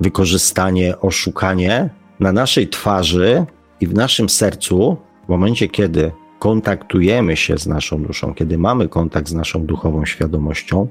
[0.00, 3.46] wykorzystanie, oszukanie na naszej twarzy
[3.80, 4.96] i w naszym sercu,
[5.26, 10.88] w momencie kiedy kontaktujemy się z naszą duszą, kiedy mamy kontakt z naszą duchową świadomością,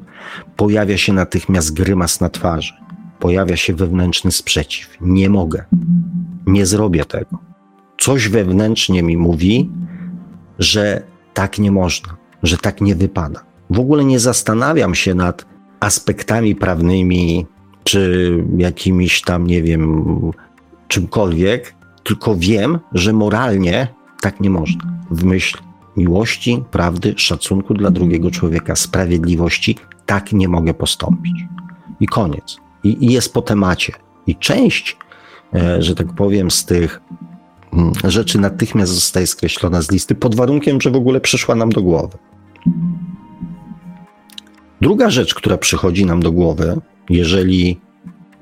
[0.55, 2.73] pojawia się natychmiast grymas na twarzy,
[3.19, 4.97] pojawia się wewnętrzny sprzeciw.
[5.01, 5.65] Nie mogę,
[6.45, 7.38] nie zrobię tego.
[7.97, 9.69] Coś wewnętrznie mi mówi,
[10.60, 11.03] że
[11.34, 13.43] tak nie można, że tak nie wypada.
[13.69, 15.45] W ogóle nie zastanawiam się nad
[15.79, 17.45] aspektami prawnymi,
[17.84, 20.05] czy jakimiś tam, nie wiem,
[20.88, 23.88] czymkolwiek, tylko wiem, że moralnie
[24.21, 24.82] tak nie można.
[25.12, 25.58] W myśl
[25.97, 31.45] miłości, prawdy, szacunku dla drugiego człowieka, sprawiedliwości, tak nie mogę postąpić.
[31.99, 32.58] I koniec.
[32.83, 33.93] I, i jest po temacie.
[34.27, 34.97] I część,
[35.53, 37.01] e, że tak powiem, z tych
[37.73, 41.81] mm, rzeczy natychmiast zostaje skreślona z listy, pod warunkiem, że w ogóle przyszła nam do
[41.81, 42.17] głowy.
[44.81, 46.75] Druga rzecz, która przychodzi nam do głowy,
[47.09, 47.79] jeżeli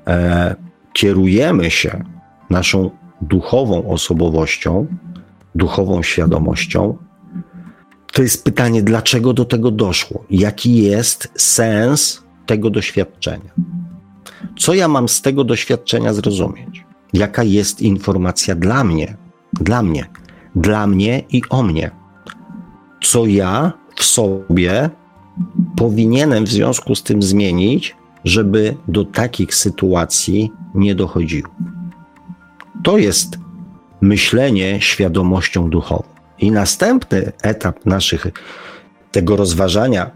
[0.06, 0.56] e,
[0.92, 2.04] kierujemy się
[2.50, 4.86] naszą duchową osobowością,
[5.54, 6.98] duchową świadomością,
[8.12, 10.24] to jest pytanie, dlaczego do tego doszło?
[10.30, 13.50] Jaki jest sens tego doświadczenia?
[14.56, 16.84] Co ja mam z tego doświadczenia zrozumieć?
[17.12, 19.16] Jaka jest informacja dla mnie?
[19.52, 20.06] Dla mnie,
[20.54, 21.90] dla mnie i o mnie.
[23.02, 24.90] Co ja w sobie
[25.76, 31.48] powinienem w związku z tym zmienić, żeby do takich sytuacji nie dochodziło?
[32.84, 33.38] To jest
[34.00, 36.02] myślenie świadomością duchową.
[36.38, 38.26] I następny etap naszych
[39.12, 40.10] tego rozważania,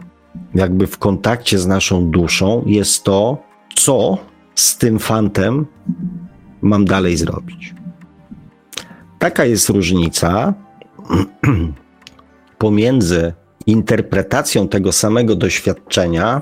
[0.55, 3.37] jakby w kontakcie z naszą duszą, jest to,
[3.75, 4.17] co
[4.55, 5.65] z tym fantem
[6.61, 7.73] mam dalej zrobić.
[9.19, 10.53] Taka jest różnica
[12.57, 13.33] pomiędzy
[13.65, 16.41] interpretacją tego samego doświadczenia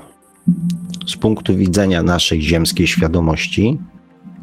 [1.06, 3.78] z punktu widzenia naszej ziemskiej świadomości,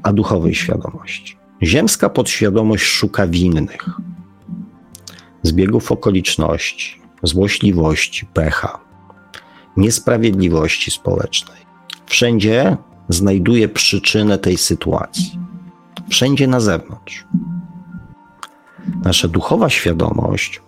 [0.03, 1.37] a duchowej świadomości.
[1.63, 3.89] Ziemska podświadomość szuka winnych,
[5.43, 8.79] zbiegów okoliczności, złośliwości, pecha,
[9.77, 11.58] niesprawiedliwości społecznej.
[12.09, 12.77] Wszędzie
[13.09, 15.39] znajduje przyczynę tej sytuacji.
[16.09, 17.25] Wszędzie na zewnątrz.
[19.03, 20.61] Nasza duchowa świadomość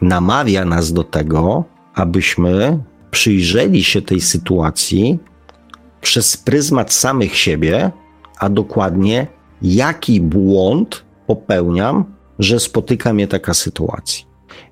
[0.00, 2.78] namawia nas do tego, abyśmy
[3.10, 5.18] przyjrzeli się tej sytuacji
[6.00, 7.90] przez pryzmat samych siebie,
[8.38, 9.26] a dokładnie
[9.62, 12.04] jaki błąd popełniam,
[12.38, 14.24] że spotyka mnie taka sytuacja.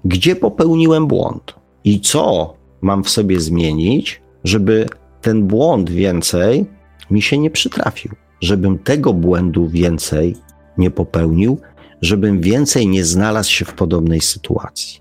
[0.05, 1.55] Gdzie popełniłem błąd
[1.85, 4.87] i co mam w sobie zmienić, żeby
[5.27, 6.67] ten błąd więcej
[7.11, 10.37] mi się nie przytrafił, żebym tego błędu więcej
[10.79, 11.61] nie popełnił,
[12.03, 15.01] żebym więcej nie znalazł się w podobnej sytuacji.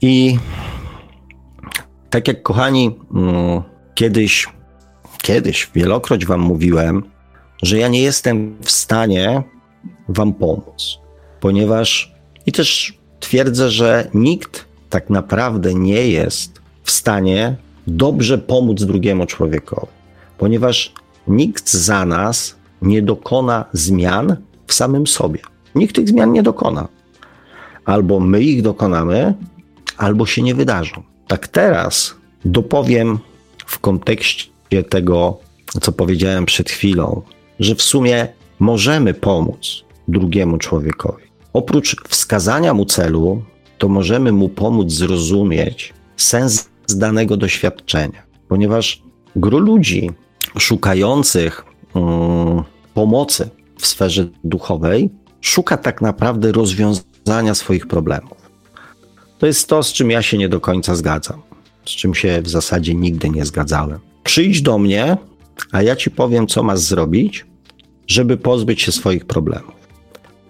[0.00, 0.38] I
[2.10, 3.62] tak jak kochani, mm,
[3.94, 4.46] kiedyś,
[5.22, 7.02] kiedyś wielokroć Wam mówiłem,
[7.62, 9.42] że ja nie jestem w stanie
[10.08, 10.98] Wam pomóc,
[11.40, 12.14] ponieważ
[12.46, 19.92] i też twierdzę, że nikt tak naprawdę nie jest w stanie dobrze pomóc drugiemu człowiekowi,
[20.38, 20.92] ponieważ
[21.28, 25.40] nikt za nas nie dokona zmian w samym sobie.
[25.74, 26.88] Nikt tych zmian nie dokona.
[27.84, 29.34] Albo my ich dokonamy,
[29.96, 31.02] albo się nie wydarzą.
[31.26, 33.18] Tak teraz dopowiem
[33.66, 35.38] w kontekście tego,
[35.80, 37.22] co powiedziałem przed chwilą,
[37.60, 41.24] że w sumie możemy pomóc drugiemu człowiekowi.
[41.52, 43.42] Oprócz wskazania mu celu,
[43.78, 49.02] to możemy mu pomóc zrozumieć sens danego doświadczenia, ponieważ
[49.36, 50.10] gro ludzi
[50.58, 52.62] szukających um,
[52.94, 58.50] pomocy w sferze duchowej szuka tak naprawdę rozwiązania swoich problemów.
[59.38, 61.42] To jest to, z czym ja się nie do końca zgadzam,
[61.84, 63.98] z czym się w zasadzie nigdy nie zgadzałem.
[64.24, 65.16] Przyjdź do mnie,
[65.72, 67.46] a ja ci powiem, co masz zrobić,
[68.06, 69.74] żeby pozbyć się swoich problemów.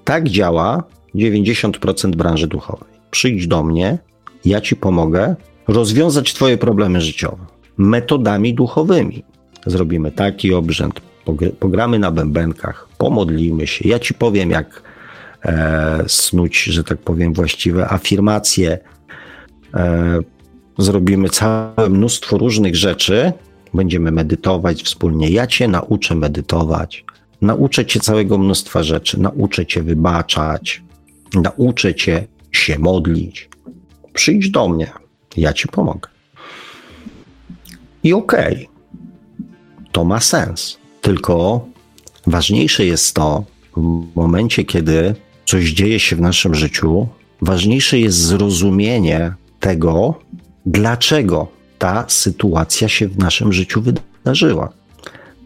[0.05, 0.83] Tak działa
[1.14, 2.88] 90% branży duchowej.
[3.11, 3.99] Przyjdź do mnie,
[4.44, 5.37] ja ci pomogę
[5.68, 9.24] rozwiązać twoje problemy życiowe metodami duchowymi.
[9.66, 11.00] Zrobimy taki obrzęd,
[11.61, 13.88] pogramy na bębenkach, pomodlimy się.
[13.88, 14.83] Ja ci powiem, jak
[15.44, 18.79] e, snuć, że tak powiem, właściwe afirmacje.
[19.74, 20.18] E,
[20.79, 23.33] zrobimy całe mnóstwo różnych rzeczy.
[23.74, 25.31] Będziemy medytować wspólnie.
[25.31, 27.05] Ja cię nauczę medytować.
[27.42, 29.20] Nauczę cię całego mnóstwa rzeczy.
[29.20, 30.83] Nauczę cię wybaczać.
[31.35, 33.48] Nauczę cię się modlić.
[34.12, 35.04] Przyjdź do mnie.
[35.37, 36.09] Ja ci pomogę.
[38.03, 38.66] I okej, okay,
[39.92, 40.79] to ma sens.
[41.01, 41.66] Tylko
[42.27, 43.44] ważniejsze jest to,
[43.77, 47.09] w momencie, kiedy coś dzieje się w naszym życiu,
[47.42, 50.14] ważniejsze jest zrozumienie tego,
[50.66, 54.73] dlaczego ta sytuacja się w naszym życiu wydarzyła.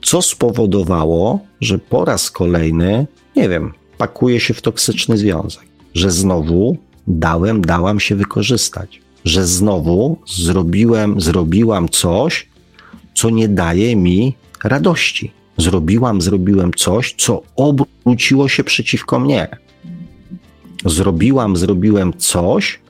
[0.02, 6.76] Co spowodowało, że po raz kolejny, nie wiem, pakuje się w toksyczny związek, że znowu
[7.06, 12.48] dałem, dałam się wykorzystać, że znowu zrobiłem, zrobiłam coś,
[13.14, 15.32] co nie daje mi radości.
[15.56, 19.48] Zrobiłam, zrobiłem coś, co obróciło się przeciwko mnie.
[20.84, 22.80] Zrobiłam, zrobiłem coś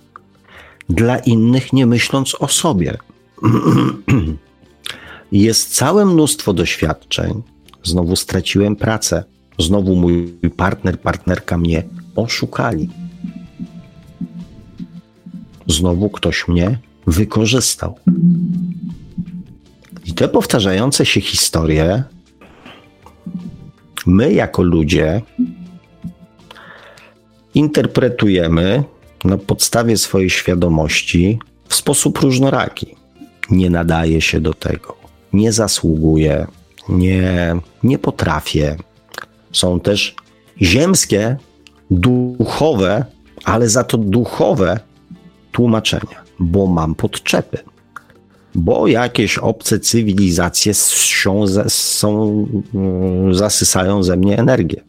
[0.88, 2.98] dla innych, nie myśląc o sobie.
[5.32, 7.42] Jest całe mnóstwo doświadczeń.
[7.84, 9.24] Znowu straciłem pracę.
[9.58, 11.82] Znowu mój partner, partnerka mnie
[12.16, 12.88] oszukali.
[15.68, 17.98] Znowu ktoś mnie wykorzystał.
[20.04, 22.04] I te powtarzające się historie
[24.06, 25.22] my jako ludzie
[27.54, 28.84] interpretujemy
[29.24, 32.96] na podstawie swojej świadomości w sposób różnoraki.
[33.50, 34.96] Nie nadaje się do tego,
[35.32, 36.46] nie zasługuje,
[36.88, 38.76] nie, nie potrafię.
[39.52, 40.14] Są też
[40.62, 41.36] ziemskie,
[41.90, 43.04] duchowe,
[43.44, 44.80] ale za to duchowe
[45.58, 47.58] tłumaczenia, bo mam podczepy
[48.54, 54.80] bo jakieś obce cywilizacje są, są, mm, zasysają ze mnie energię,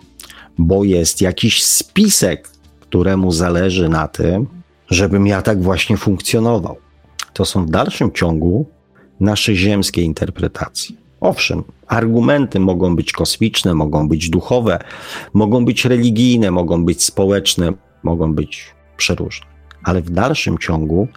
[0.58, 4.48] bo jest jakiś spisek, któremu zależy na tym,
[4.90, 6.76] żebym ja tak właśnie funkcjonował.
[7.34, 8.66] To są w dalszym ciągu
[9.20, 10.96] nasze ziemskie interpretacje.
[11.22, 14.80] Owszem, argumenty mogą być kosmiczne, mogą być duchowe,
[15.34, 19.48] mogą być religijne, mogą być społeczne, mogą być przeróżne,
[19.84, 21.08] ale w dalszym ciągu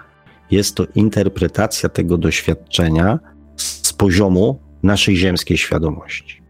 [0.51, 3.19] jest to interpretacja tego doświadczenia
[3.57, 6.43] z poziomu naszej ziemskiej świadomości.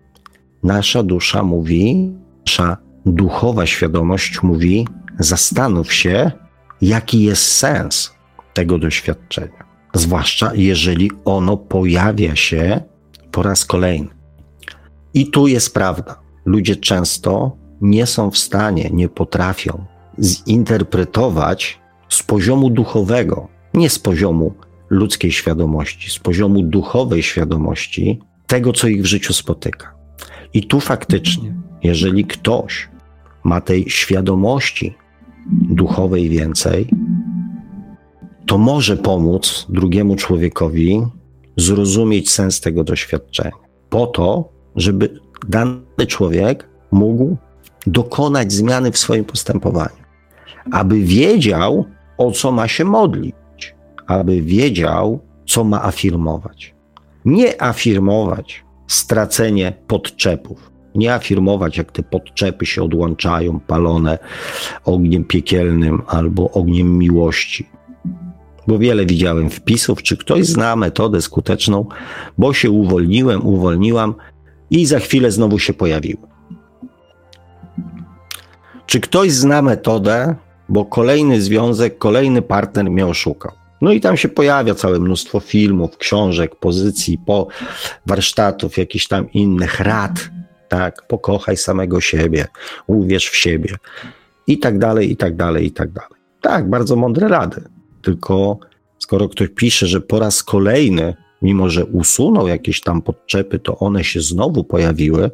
[0.63, 2.13] Nasza dusza mówi,
[2.47, 6.31] nasza duchowa świadomość mówi: zastanów się,
[6.81, 8.15] jaki jest sens
[8.55, 9.65] tego doświadczenia.
[9.95, 12.81] Zwłaszcza jeżeli ono pojawia się
[13.31, 14.09] po raz kolejny.
[15.15, 16.21] I tu jest prawda.
[16.45, 19.85] Ludzie często nie są w stanie, nie potrafią
[20.21, 21.81] zinterpretować
[22.13, 24.55] z poziomu duchowego nie z poziomu
[24.91, 29.95] ludzkiej świadomości, z poziomu duchowej świadomości tego, co ich w życiu spotyka.
[30.55, 32.89] I tu faktycznie, jeżeli ktoś
[33.45, 34.95] ma tej świadomości
[35.53, 36.89] duchowej więcej,
[38.47, 41.03] to może pomóc drugiemu człowiekowi
[41.57, 43.53] zrozumieć sens tego doświadczenia,
[43.91, 47.37] po to, żeby dany człowiek mógł
[47.87, 50.03] dokonać zmiany w swoim postępowaniu,
[50.73, 51.85] aby wiedział,
[52.19, 53.35] o co ma się modlić
[54.07, 56.75] aby wiedział, co ma afirmować.
[57.25, 60.73] Nie afirmować stracenie podczepów.
[60.95, 64.19] Nie afirmować, jak te podczepy się odłączają, palone
[64.85, 67.69] ogniem piekielnym albo ogniem miłości.
[68.69, 71.87] Bo wiele widziałem wpisów, czy ktoś zna metodę skuteczną,
[72.39, 74.15] bo się uwolniłem, uwolniłam
[74.71, 76.27] i za chwilę znowu się pojawiłem.
[78.87, 80.35] Czy ktoś zna metodę,
[80.73, 83.53] bo kolejny związek, kolejny partner mnie oszukał?
[83.81, 87.47] No i tam się pojawia całe mnóstwo filmów, książek, pozycji, po
[88.07, 90.31] warsztatów, jakichś tam innych rad,
[90.69, 92.47] tak, pokochaj samego siebie,
[92.87, 93.75] uwierz w siebie
[94.47, 96.19] i tak dalej, i tak dalej, i tak dalej.
[96.41, 97.63] Tak, bardzo mądre rady,
[98.03, 98.59] tylko
[98.99, 104.05] skoro ktoś pisze, że po raz kolejny, mimo że usunął jakieś tam podczepy, to one
[104.05, 105.31] się znowu pojawiły,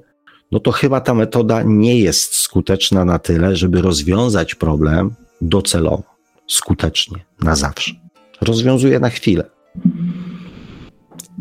[0.52, 6.02] no to chyba ta metoda nie jest skuteczna na tyle, żeby rozwiązać problem docelowo,
[6.46, 7.92] skutecznie, na zawsze.
[8.40, 9.44] Rozwiązuje na chwilę.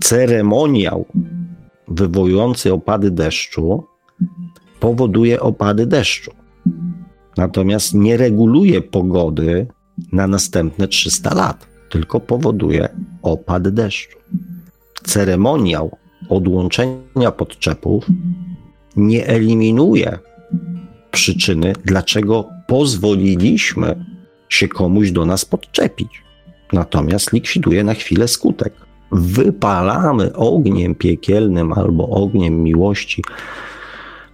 [0.02, 1.06] Ceremoniał
[1.88, 3.84] wywołujący opady deszczu
[4.80, 6.32] powoduje opady deszczu.
[7.38, 9.68] Natomiast nie reguluje pogody
[10.12, 12.90] na następne 300 lat, tylko powoduje
[13.22, 14.18] opad deszczu.
[15.04, 15.98] Ceremoniał
[16.30, 18.06] odłączenia podczepów
[18.96, 20.20] nie eliminuje
[21.12, 24.06] przyczyny, dlaczego pozwoliliśmy
[24.50, 26.24] się komuś do nas podczepić.
[26.74, 28.74] Natomiast likwiduje na chwilę skutek.
[29.12, 33.24] Wypalamy ogniem piekielnym albo ogniem miłości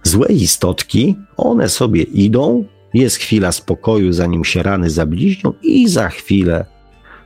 [0.04, 2.64] złe istotki, one sobie idą,
[2.94, 6.66] jest chwila spokoju, zanim się rany zabliźnią, i za chwilę.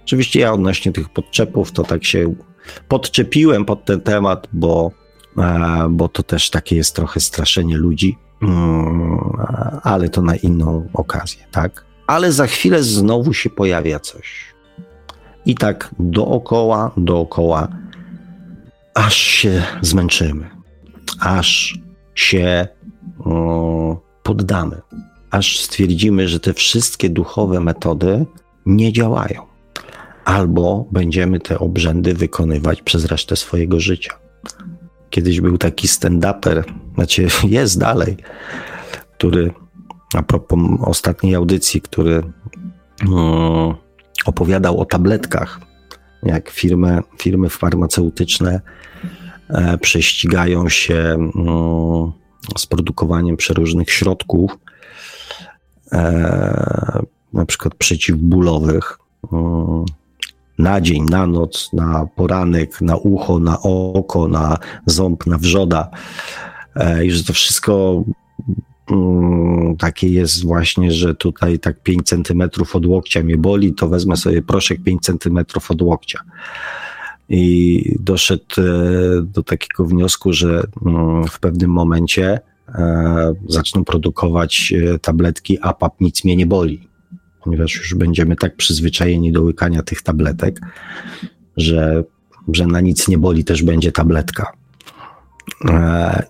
[0.04, 2.34] Oczywiście ja odnośnie tych podczepów to tak się
[2.88, 4.90] podczepiłem pod ten temat, bo,
[5.38, 8.16] e, bo to też takie jest trochę straszenie ludzi,
[9.82, 11.84] ale to na inną okazję, tak?
[12.06, 14.54] Ale za chwilę znowu się pojawia coś.
[15.46, 17.68] I tak dookoła, dookoła,
[18.94, 20.50] aż się zmęczymy,
[21.20, 21.78] aż
[22.14, 22.68] się
[24.22, 24.80] poddamy,
[25.30, 28.26] aż stwierdzimy, że te wszystkie duchowe metody
[28.66, 29.42] nie działają,
[30.24, 34.12] albo będziemy te obrzędy wykonywać przez resztę swojego życia.
[35.10, 36.62] Kiedyś był taki stand-uper,
[36.94, 38.16] znaczy jest dalej,
[39.18, 39.52] który
[40.14, 42.22] a propos ostatniej audycji, który
[43.10, 43.74] um,
[44.24, 45.60] opowiadał o tabletkach,
[46.22, 48.60] jak firmy, firmy farmaceutyczne
[49.48, 52.12] e, prześcigają się um,
[52.56, 54.58] z produkowaniem przeróżnych środków,
[55.92, 57.02] e,
[57.32, 58.98] na przykład przeciwbólowych,
[59.30, 59.84] um,
[60.58, 65.90] na dzień, na noc, na poranek, na ucho, na oko, na ząb, na wrzoda.
[66.76, 68.04] E, I że to wszystko
[68.90, 74.16] Mm, takie jest właśnie, że tutaj tak 5 centymetrów od łokcia mnie boli, to wezmę
[74.16, 76.20] sobie proszek 5 centymetrów od łokcia.
[77.28, 78.62] I doszedł e,
[79.22, 86.24] do takiego wniosku, że mm, w pewnym momencie e, zaczną produkować tabletki, a pap nic
[86.24, 86.87] mnie nie boli.
[87.44, 90.60] Ponieważ już będziemy tak przyzwyczajeni do łykania tych tabletek,
[91.56, 92.04] że,
[92.52, 94.52] że na nic nie boli też będzie tabletka.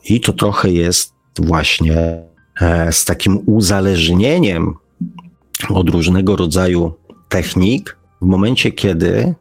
[0.05, 2.29] I to trochę jest właśnie
[2.61, 4.75] E, z takim uzależnieniem
[5.69, 6.95] od różnego rodzaju
[7.29, 9.35] technik, w momencie, kiedy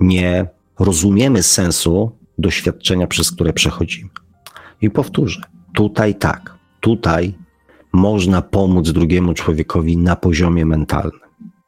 [0.00, 0.46] nie
[0.78, 4.10] rozumiemy sensu doświadczenia, przez które przechodzimy.
[4.82, 5.40] I powtórzę,
[5.74, 7.34] tutaj tak, tutaj
[7.96, 11.20] można pomóc drugiemu człowiekowi na poziomie mentalnym.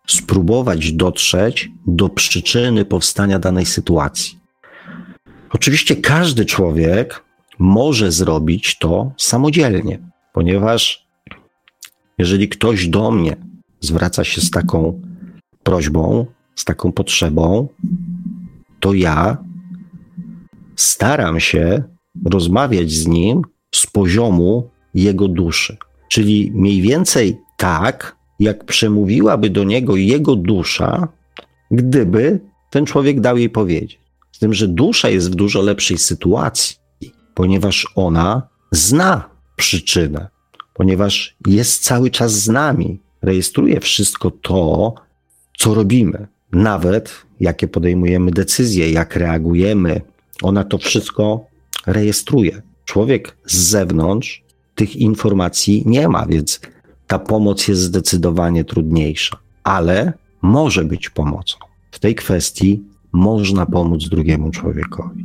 [0.06, 4.38] Spróbować dotrzeć do przyczyny powstania danej sytuacji.
[5.52, 7.24] Oczywiście każdy człowiek
[7.58, 9.98] może zrobić to samodzielnie
[10.38, 11.06] ponieważ
[12.18, 13.36] jeżeli ktoś do mnie
[13.80, 15.02] zwraca się z taką
[15.62, 17.68] prośbą, z taką potrzebą,
[18.80, 19.44] to ja
[20.76, 21.82] staram się
[22.24, 23.42] rozmawiać z nim
[23.74, 25.76] z poziomu jego duszy.
[26.08, 31.08] Czyli mniej więcej tak, jak przemówiłaby do niego jego dusza,
[31.70, 32.40] gdyby
[32.70, 33.98] ten człowiek dał jej powiedzieć.
[34.32, 36.76] Z tym, że dusza jest w dużo lepszej sytuacji,
[37.34, 40.28] ponieważ ona zna przyczynę,
[40.74, 44.94] ponieważ jest cały czas z nami, rejestruje wszystko to,
[45.58, 50.00] co robimy, nawet jakie podejmujemy decyzje, jak reagujemy.
[50.42, 51.46] Ona to wszystko
[51.86, 52.62] rejestruje.
[52.84, 54.42] Człowiek z zewnątrz
[54.78, 56.60] tych informacji nie ma, więc
[57.06, 60.12] ta pomoc jest zdecydowanie trudniejsza, ale
[60.42, 61.58] może być pomocą.
[61.90, 65.24] W tej kwestii można pomóc drugiemu człowiekowi.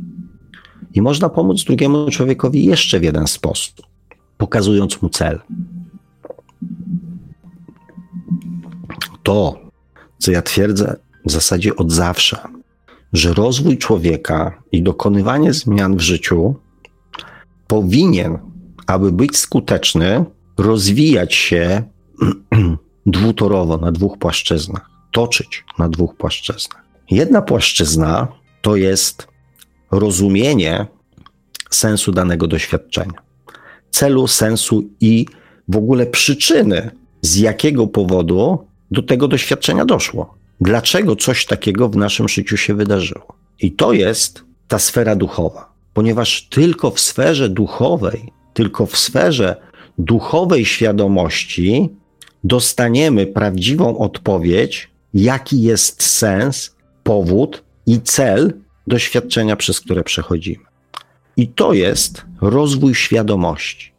[0.94, 3.86] I można pomóc drugiemu człowiekowi jeszcze w jeden sposób
[4.38, 5.40] pokazując mu cel.
[9.22, 9.58] To,
[10.18, 12.38] co ja twierdzę w zasadzie od zawsze,
[13.12, 16.54] że rozwój człowieka i dokonywanie zmian w życiu
[17.66, 18.38] powinien,
[18.86, 20.24] aby być skuteczny,
[20.58, 21.82] rozwijać się
[23.06, 26.84] dwutorowo na dwóch płaszczyznach, toczyć na dwóch płaszczyznach.
[27.10, 28.28] Jedna płaszczyzna
[28.62, 29.28] to jest
[29.90, 30.86] rozumienie
[31.70, 33.24] sensu danego doświadczenia
[33.94, 35.26] celu, sensu i
[35.68, 36.90] w ogóle przyczyny,
[37.22, 40.34] z jakiego powodu do tego doświadczenia doszło.
[40.60, 43.26] Dlaczego coś takiego w naszym życiu się wydarzyło?
[43.60, 49.56] I to jest ta sfera duchowa, ponieważ tylko w sferze duchowej, tylko w sferze
[49.98, 51.90] duchowej świadomości
[52.44, 58.52] dostaniemy prawdziwą odpowiedź, jaki jest sens powód i cel
[58.86, 60.64] doświadczenia, przez które przechodzimy.
[61.36, 63.92] I to jest rozwój świadomości.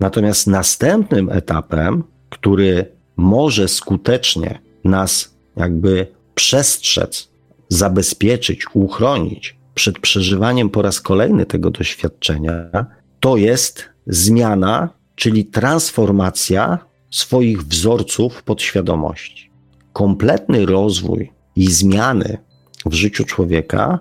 [0.00, 2.86] Natomiast następnym etapem, który
[3.16, 7.28] może skutecznie nas jakby przestrzec,
[7.68, 12.86] zabezpieczyć, uchronić przed przeżywaniem po raz kolejny tego doświadczenia,
[13.20, 16.78] to jest zmiana, czyli transformacja
[17.10, 19.50] swoich wzorców podświadomości.
[19.92, 22.38] Kompletny rozwój i zmiany
[22.86, 23.98] w życiu człowieka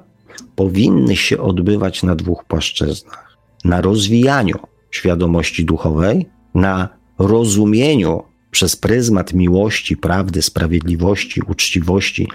[0.56, 4.56] powinny się odbywać na dwóch płaszczyznach: na rozwijaniu
[4.92, 6.90] świadomości duchowej, na
[7.20, 12.28] rozumieniu przez pryzmat miłości, prawdy, sprawiedliwości, uczciwości,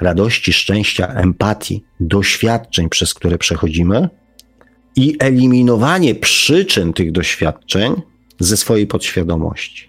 [0.00, 4.08] radości, szczęścia, empatii, doświadczeń, przez które przechodzimy
[4.96, 7.94] i eliminowanie przyczyn tych doświadczeń
[8.38, 9.88] ze swojej podświadomości.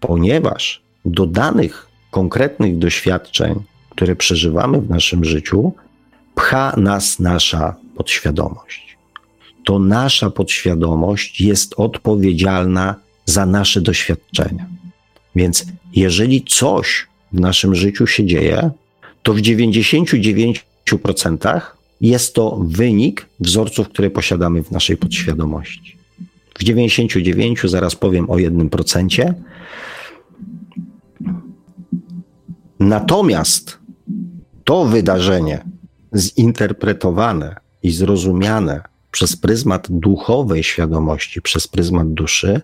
[0.00, 3.54] Ponieważ do danych konkretnych doświadczeń,
[3.90, 5.72] które przeżywamy w naszym życiu,
[6.34, 8.96] pcha nas nasza podświadomość.
[9.64, 14.66] To nasza podświadomość jest odpowiedzialna za nasze doświadczenia.
[15.36, 18.70] Więc jeżeli coś w naszym życiu się dzieje,
[19.22, 21.60] to w 99%
[22.00, 25.96] jest to wynik wzorców, które posiadamy w naszej podświadomości.
[26.58, 29.34] W 99 zaraz powiem o 1%.
[32.80, 33.78] Natomiast
[34.64, 35.64] to wydarzenie
[36.14, 42.60] zinterpretowane i zrozumiane przez pryzmat duchowej świadomości, przez pryzmat duszy,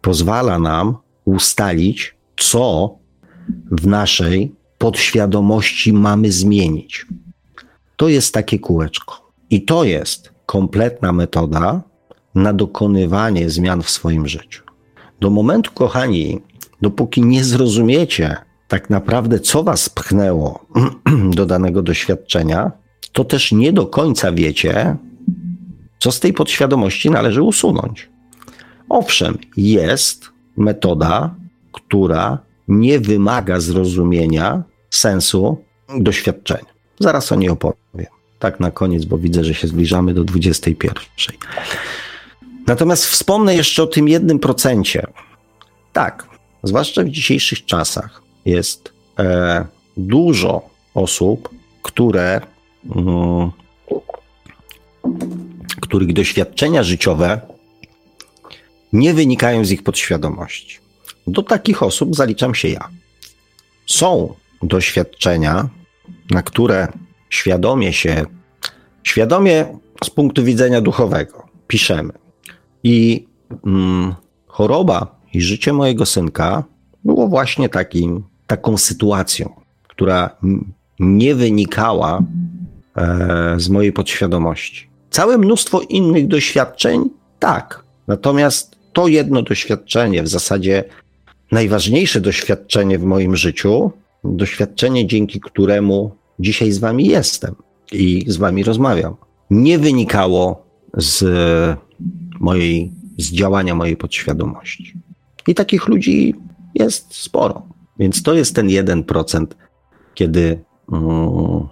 [0.00, 2.94] pozwala nam ustalić, co
[3.70, 7.06] w naszej podświadomości mamy zmienić.
[8.00, 9.32] To jest takie kółeczko.
[9.50, 11.82] I to jest kompletna metoda
[12.34, 14.62] na dokonywanie zmian w swoim życiu.
[15.20, 16.40] Do momentu, kochani,
[16.82, 18.36] dopóki nie zrozumiecie
[18.68, 20.66] tak naprawdę, co was pchnęło
[21.36, 22.72] do danego doświadczenia,
[23.12, 24.96] to też nie do końca wiecie,
[25.98, 28.08] co z tej podświadomości należy usunąć.
[28.88, 31.34] Owszem, jest metoda,
[31.72, 32.38] która
[32.68, 35.64] nie wymaga zrozumienia sensu
[35.98, 36.79] doświadczenia.
[37.00, 38.06] Zaraz o niej opowiem.
[38.38, 41.36] Tak na koniec, bo widzę, że się zbliżamy do 21.
[42.66, 45.06] Natomiast wspomnę jeszcze o tym jednym procencie.
[45.92, 46.26] Tak,
[46.62, 50.62] zwłaszcza w dzisiejszych czasach jest e, dużo
[50.94, 51.48] osób,
[51.82, 52.40] które,
[52.96, 53.50] mm,
[55.80, 57.40] których doświadczenia życiowe
[58.92, 60.78] nie wynikają z ich podświadomości.
[61.26, 62.88] Do takich osób zaliczam się ja.
[63.86, 65.68] Są doświadczenia,
[66.30, 66.88] na które
[67.30, 68.24] świadomie się,
[69.02, 69.66] świadomie
[70.04, 72.12] z punktu widzenia duchowego piszemy.
[72.84, 73.26] I
[73.66, 74.14] mm,
[74.46, 76.64] choroba i życie mojego synka
[77.04, 79.54] było właśnie takim, taką sytuacją,
[79.88, 80.30] która
[81.00, 82.22] nie wynikała
[82.96, 84.90] e, z mojej podświadomości.
[85.10, 87.84] Całe mnóstwo innych doświadczeń, tak.
[88.06, 90.84] Natomiast to jedno doświadczenie, w zasadzie
[91.52, 93.92] najważniejsze doświadczenie w moim życiu,
[94.24, 97.54] doświadczenie, dzięki któremu dzisiaj z Wami jestem
[97.92, 99.16] i z Wami rozmawiam,
[99.50, 100.66] nie wynikało
[100.96, 101.24] z
[102.40, 104.94] mojej, z działania mojej podświadomości.
[105.46, 106.34] I takich ludzi
[106.74, 107.62] jest sporo.
[107.98, 109.46] Więc to jest ten 1%,
[110.14, 111.68] kiedy, mm,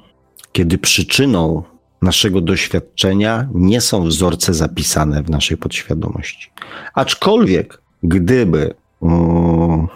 [0.52, 1.62] kiedy przyczyną
[2.02, 6.50] naszego doświadczenia nie są wzorce zapisane w naszej podświadomości.
[6.94, 9.86] Aczkolwiek, gdyby, mm,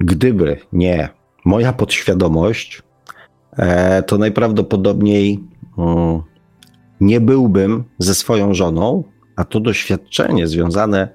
[0.00, 1.08] gdyby nie
[1.44, 2.82] moja podświadomość,
[3.56, 5.44] e, to najprawdopodobniej
[5.78, 6.22] mm,
[7.00, 9.04] nie byłbym ze swoją żoną,
[9.36, 11.08] a to doświadczenie związane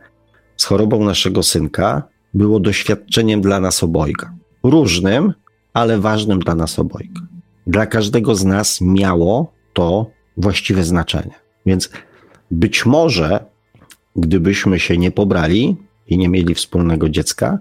[0.58, 2.04] z chorobą naszego synka
[2.34, 4.34] było doświadczeniem dla nas obojga.
[4.64, 5.34] Różnym,
[5.74, 7.22] ale ważnym dla nas obojga.
[7.68, 11.36] Dla każdego z nas miało to właściwe znaczenie.
[11.66, 11.90] Więc
[12.52, 13.46] być może,
[14.16, 15.78] gdybyśmy się nie pobrali
[16.08, 17.60] i nie mieli wspólnego dziecka,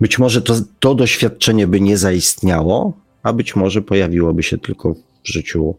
[0.00, 2.92] być może to, to doświadczenie by nie zaistniało,
[3.22, 5.74] a być może pojawiłoby się tylko w życiu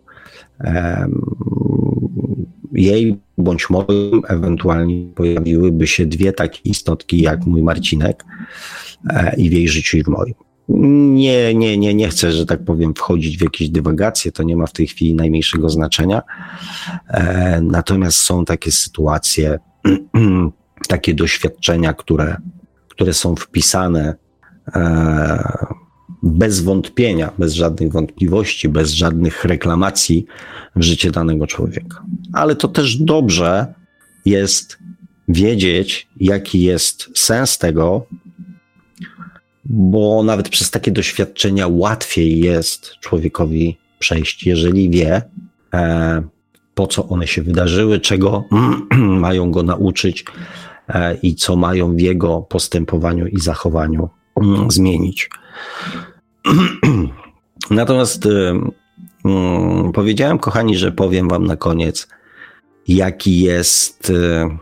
[2.71, 8.25] jej bądź moim, ewentualnie pojawiłyby się dwie takie istotki jak mój Marcinek
[9.09, 10.33] e, i w jej życiu i w moim.
[11.13, 14.65] Nie, nie, nie, nie chcę, że tak powiem, wchodzić w jakieś dywagacje, to nie ma
[14.65, 16.21] w tej chwili najmniejszego znaczenia.
[17.07, 19.59] E, natomiast są takie sytuacje,
[20.87, 22.37] takie doświadczenia, które,
[22.95, 24.15] które są wpisane
[24.75, 25.75] e,
[26.23, 30.25] bez wątpienia, bez żadnych wątpliwości, bez żadnych reklamacji
[30.75, 32.03] w życie danego człowieka.
[32.33, 33.73] Ale to też dobrze
[34.25, 34.77] jest
[35.27, 38.05] wiedzieć, jaki jest sens tego,
[39.65, 45.21] bo nawet przez takie doświadczenia łatwiej jest człowiekowi przejść, jeżeli wie,
[45.73, 46.23] e,
[46.75, 48.43] po co one się wydarzyły, czego
[49.25, 50.25] mają go nauczyć
[51.21, 54.09] i co mają w jego postępowaniu i zachowaniu
[54.41, 55.29] mm, zmienić.
[57.71, 58.29] Natomiast e,
[59.25, 62.07] mm, powiedziałem, kochani, że powiem Wam na koniec,
[62.87, 64.57] jaki jest, e,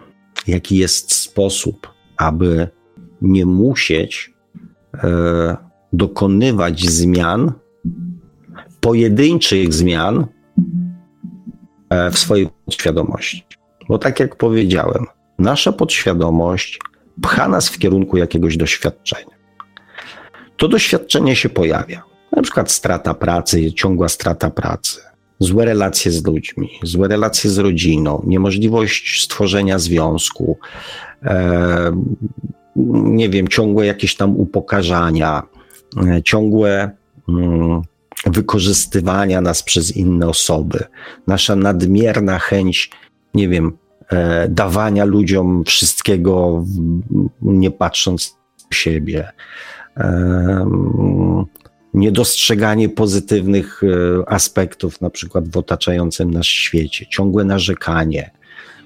[0.48, 2.68] jaki jest sposób, aby
[3.22, 4.34] nie musieć
[5.94, 7.52] dokonywać zmian,
[8.80, 10.28] pojedynczych zmian
[12.12, 13.44] w swojej podświadomości.
[13.90, 15.06] Bo tak jak powiedziałem,
[15.40, 16.80] nasza podświadomość
[17.22, 19.36] pcha nas w kierunku jakiegoś doświadczenia.
[20.58, 22.04] To doświadczenie się pojawia.
[22.32, 25.02] Na przykład strata pracy, ciągła strata pracy,
[25.40, 30.58] złe relacje z ludźmi, złe relacje z rodziną, niemożliwość stworzenia związku,
[31.24, 31.92] e,
[33.06, 35.44] nie wiem, ciągłe jakieś tam upokarzania,
[36.08, 36.92] e, ciągłe
[37.30, 37.82] mm,
[38.26, 40.84] wykorzystywania nas przez inne osoby,
[41.28, 42.92] nasza nadmierna chęć,
[43.34, 43.78] nie wiem,
[44.50, 46.66] dawania ludziom wszystkiego,
[47.42, 49.32] nie patrząc na siebie,
[49.98, 50.66] e,
[51.94, 58.32] niedostrzeganie pozytywnych e, aspektów, na przykład w otaczającym nas świecie, ciągłe narzekanie,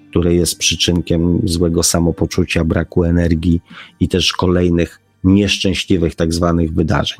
[0.10, 3.62] które jest przyczynkiem złego samopoczucia, braku energii
[4.00, 7.18] i też kolejnych nieszczęśliwych tak zwanych wydarzeń.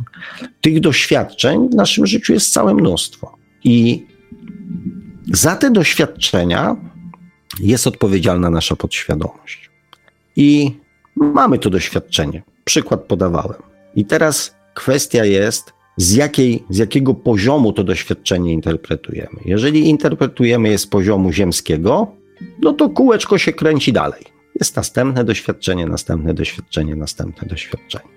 [0.62, 3.38] Tych doświadczeń w naszym życiu jest całe mnóstwo.
[3.64, 4.06] I
[5.34, 6.76] za te doświadczenia
[7.60, 9.70] jest odpowiedzialna nasza podświadomość.
[10.36, 10.72] I
[11.16, 12.44] mamy to doświadczenie.
[12.64, 13.62] Przykład podawałem.
[13.96, 19.40] I teraz kwestia jest, z, jakiej, z jakiego poziomu to doświadczenie interpretujemy.
[19.46, 22.08] Jeżeli interpretujemy je z poziomu ziemskiego,
[22.62, 24.24] no to kółeczko się kręci dalej.
[24.60, 28.10] Jest następne doświadczenie, następne doświadczenie, następne doświadczenie.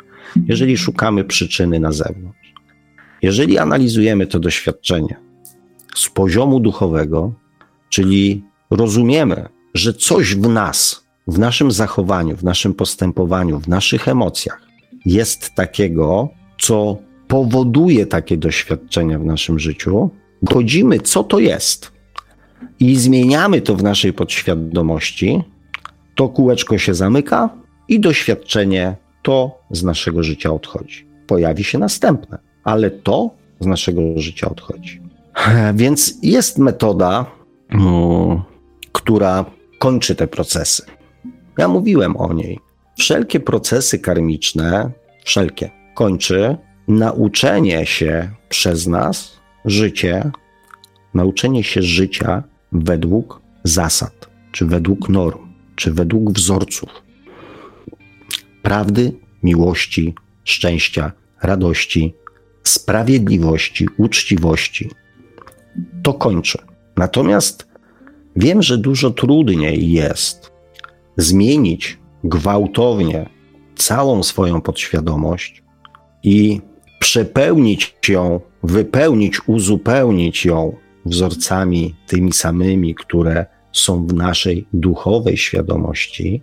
[0.46, 2.54] Jeżeli szukamy przyczyny na zewnątrz,
[3.22, 5.16] jeżeli analizujemy to doświadczenie
[5.94, 7.32] z poziomu duchowego,
[7.88, 14.62] czyli rozumiemy, że coś w nas, w naszym zachowaniu, w naszym postępowaniu, w naszych emocjach
[15.06, 16.28] jest takiego,
[16.60, 16.98] co
[17.28, 20.10] powoduje takie doświadczenia w naszym życiu,
[20.42, 21.92] godzimy, co to jest
[22.80, 25.42] i zmieniamy to w naszej podświadomości,
[26.14, 27.50] to kółeczko się zamyka
[27.88, 31.06] i doświadczenie to z naszego życia odchodzi.
[31.26, 35.00] Pojawi się następne, ale to z naszego życia odchodzi.
[35.74, 37.26] Więc jest metoda,
[37.68, 38.42] mm,
[38.92, 39.44] która
[39.78, 40.82] kończy te procesy.
[41.58, 42.58] Ja mówiłem o niej.
[42.98, 44.90] Wszelkie procesy karmiczne,
[45.24, 46.56] wszelkie, kończy
[46.88, 50.30] nauczenie się przez nas życie,
[51.14, 56.90] nauczenie się życia według zasad czy według norm czy według wzorców
[58.62, 59.12] prawdy,
[59.42, 60.14] miłości,
[60.44, 61.12] szczęścia,
[61.42, 62.14] radości,
[62.62, 64.90] sprawiedliwości, uczciwości.
[66.02, 66.58] To kończy.
[66.96, 67.69] Natomiast
[68.36, 70.52] wiem, że dużo trudniej jest
[71.16, 73.28] zmienić gwałtownie
[73.76, 75.62] całą swoją podświadomość
[76.22, 76.60] i
[76.98, 80.76] przepełnić ją, wypełnić, uzupełnić ją
[81.06, 86.42] wzorcami tymi samymi, które są w naszej duchowej świadomości.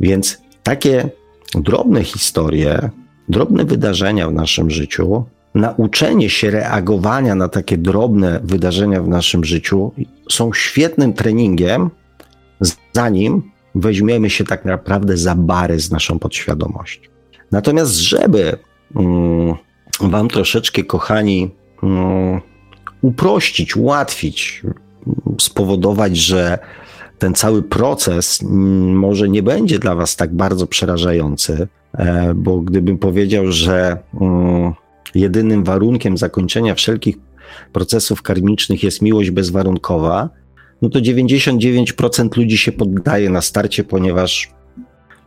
[0.00, 1.10] Więc takie
[1.54, 2.90] drobne historie,
[3.28, 5.24] drobne wydarzenia w naszym życiu,
[5.56, 9.92] nauczenie się reagowania na takie drobne wydarzenia w naszym życiu
[10.30, 11.90] są świetnym treningiem,
[12.92, 13.42] zanim
[13.74, 17.10] weźmiemy się tak naprawdę za bary z naszą podświadomością.
[17.52, 18.58] Natomiast, żeby
[18.94, 19.54] um,
[20.00, 21.50] Wam troszeczkę, kochani,
[21.82, 22.40] um,
[23.02, 24.62] uprościć, ułatwić,
[25.40, 26.58] spowodować, że
[27.18, 28.42] ten cały proces
[28.92, 34.74] może nie będzie dla Was tak bardzo przerażający, e, bo gdybym powiedział, że mm,
[35.16, 37.16] jedynym warunkiem zakończenia wszelkich
[37.72, 40.30] procesów karmicznych jest miłość bezwarunkowa,
[40.82, 44.50] no to 99% ludzi się poddaje na starcie, ponieważ,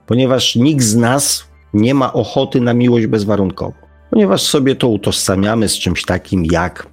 [0.05, 3.73] ponieważ nikt z nas nie ma ochoty na miłość bezwarunkową.
[4.09, 6.87] Ponieważ sobie to utożsamiamy z czymś takim jak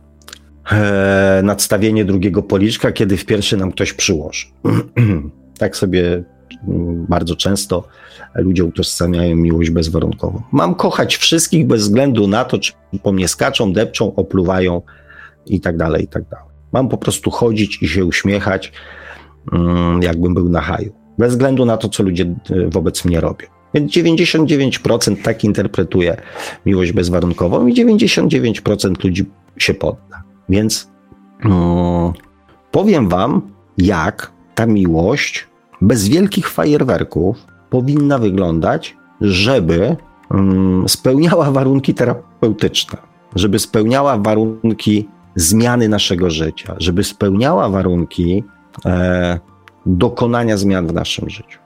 [0.72, 4.46] e, nadstawienie drugiego policzka, kiedy w pierwszy nam ktoś przyłoży.
[5.58, 6.24] tak sobie
[6.68, 7.88] mm, bardzo często
[8.36, 10.42] ludzie utożsamiają miłość bezwarunkową.
[10.52, 12.72] Mam kochać wszystkich bez względu na to, czy
[13.02, 14.82] po mnie skaczą, depczą, opluwają
[15.46, 16.46] i tak dalej, i tak dalej.
[16.72, 18.72] Mam po prostu chodzić i się uśmiechać,
[19.52, 20.92] mm, jakbym był na haju.
[21.18, 23.46] Bez względu na to, co ludzie e, wobec mnie robią.
[23.74, 26.16] Więc 99% tak interpretuje
[26.66, 29.24] miłość bezwarunkową i 99% ludzi
[29.58, 30.22] się podda.
[30.48, 30.90] Więc
[32.70, 33.42] powiem Wam,
[33.78, 35.46] jak ta miłość
[35.80, 39.96] bez wielkich fajerwerków powinna wyglądać, żeby
[40.30, 42.98] um, spełniała warunki terapeutyczne,
[43.34, 48.44] żeby spełniała warunki zmiany naszego życia, żeby spełniała warunki
[48.84, 49.40] e,
[49.86, 51.58] dokonania zmian w naszym życiu.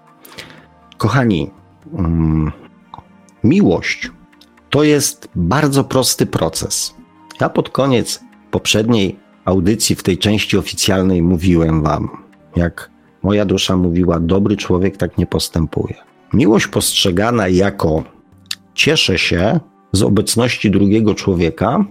[0.99, 1.51] Kochani,
[1.93, 2.53] um,
[3.45, 4.11] miłość
[4.71, 6.95] to jest bardzo prosty proces.
[7.41, 8.21] Ja pod koniec
[8.51, 12.09] poprzedniej audycji, w tej części oficjalnej, mówiłem Wam,
[12.57, 12.90] jak
[13.23, 15.95] moja dusza mówiła: Dobry człowiek tak nie postępuje.
[16.33, 18.03] Miłość postrzegana jako
[18.75, 19.61] cieszę się
[19.93, 21.85] z obecności drugiego człowieka,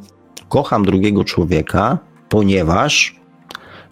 [0.49, 1.97] kocham drugiego człowieka,
[2.29, 3.19] ponieważ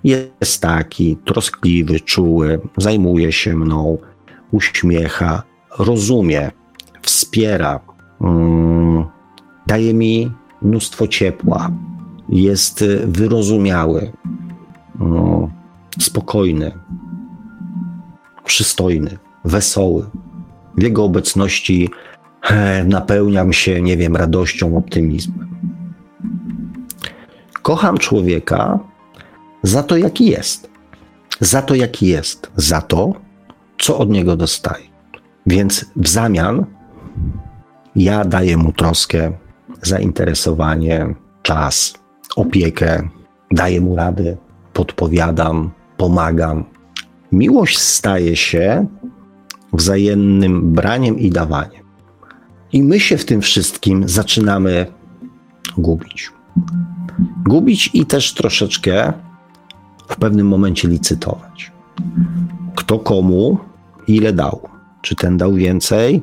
[0.04, 3.98] jest taki troskliwy, czuły, zajmuje się mną,
[4.52, 5.44] uśmiecha,
[5.80, 6.52] rozumie,
[7.02, 7.80] wspiera,
[8.20, 9.06] um,
[9.68, 10.32] daje mi
[10.62, 11.72] mnóstwo ciepła,
[12.30, 14.12] jest wyrozumiały,
[15.00, 15.52] um,
[16.00, 16.72] spokojny,
[18.48, 20.06] przystojny, wesoły.
[20.78, 21.90] W jego obecności
[22.86, 25.48] napełniam się, nie wiem, radością, optymizmem.
[27.62, 28.80] Kocham człowieka
[29.64, 30.70] za to, jaki jest.
[31.40, 32.52] Za to, jaki jest.
[32.56, 33.14] Za to,
[33.80, 34.86] co od niego dostaję.
[35.46, 36.66] Więc w zamian
[37.96, 39.32] ja daję mu troskę,
[39.82, 41.94] zainteresowanie, czas,
[42.36, 43.10] opiekę,
[43.52, 44.38] daję mu rady,
[44.74, 46.77] podpowiadam, pomagam.
[47.32, 48.88] Miłość staje się
[49.74, 51.84] wzajemnym braniem i dawaniem.
[52.74, 54.86] I my się w tym wszystkim zaczynamy
[55.78, 56.32] gubić.
[57.46, 59.14] Gubić i też troszeczkę
[60.08, 61.72] w pewnym momencie licytować.
[62.76, 63.58] Kto komu
[64.08, 64.70] ile dał?
[65.02, 66.22] Czy ten dał więcej,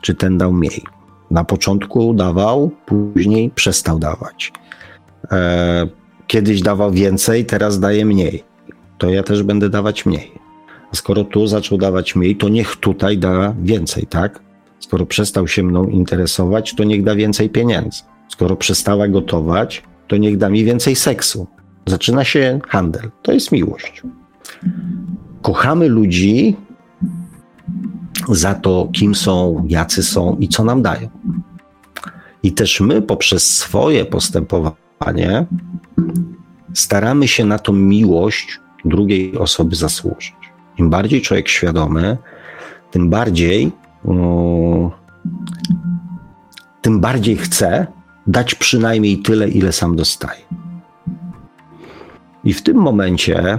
[0.00, 0.82] czy ten dał mniej?
[1.30, 4.52] Na początku dawał, później przestał dawać.
[5.32, 5.88] E,
[6.26, 8.44] kiedyś dawał więcej, teraz daje mniej.
[8.98, 10.32] To ja też będę dawać mniej.
[10.92, 14.40] A skoro tu zaczął dawać mniej, to niech tutaj da więcej, tak?
[14.80, 18.02] Skoro przestał się mną interesować, to niech da więcej pieniędzy.
[18.28, 21.46] Skoro przestała gotować, to niech da mi więcej seksu.
[21.86, 23.10] Zaczyna się handel.
[23.22, 24.02] To jest miłość.
[25.42, 26.56] Kochamy ludzi
[28.28, 31.08] za to, kim są, jacy są i co nam dają.
[32.42, 35.46] I też my poprzez swoje postępowanie
[36.74, 40.34] staramy się na tą miłość drugiej osoby zasłużyć.
[40.78, 42.16] Im bardziej człowiek świadomy,
[42.90, 43.72] tym bardziej,
[44.04, 44.90] um,
[46.82, 47.86] tym bardziej chce
[48.26, 50.40] dać przynajmniej tyle, ile sam dostaje.
[52.44, 53.58] I w tym momencie,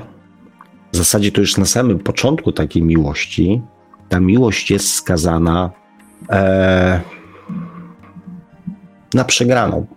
[0.92, 3.62] w zasadzie to już na samym początku takiej miłości,
[4.10, 5.72] ta miłość jest skazana
[6.30, 7.02] e,
[9.14, 9.88] na przegraną.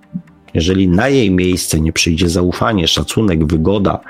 [0.55, 4.01] Jeżeli na jej miejsce nie przyjdzie zaufanie, szacunek, wygoda,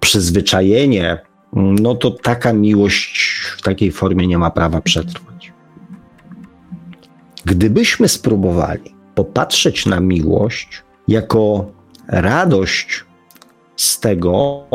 [0.00, 1.18] przyzwyczajenie,
[1.52, 5.52] no to taka miłość w takiej formie nie ma prawa przetrwać.
[7.44, 11.70] Gdybyśmy spróbowali popatrzeć na miłość jako
[12.08, 13.04] radość
[13.76, 14.66] z tego,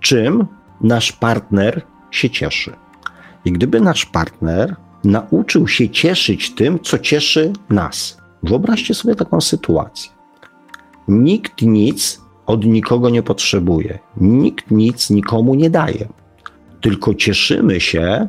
[0.00, 0.46] czym
[0.80, 2.72] nasz partner się cieszy.
[3.44, 8.18] I gdyby nasz partner nauczył się cieszyć tym, co cieszy nas.
[8.42, 10.10] Wyobraźcie sobie taką sytuację.
[11.08, 16.08] Nikt nic od nikogo nie potrzebuje, nikt nic nikomu nie daje,
[16.80, 18.28] tylko cieszymy się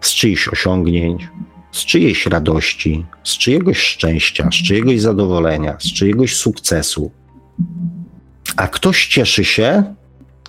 [0.00, 1.28] z czyichś osiągnięć,
[1.72, 7.10] z czyjejś radości, z czyjegoś szczęścia, z czyjegoś zadowolenia, z czyjegoś sukcesu.
[8.56, 9.94] A ktoś cieszy się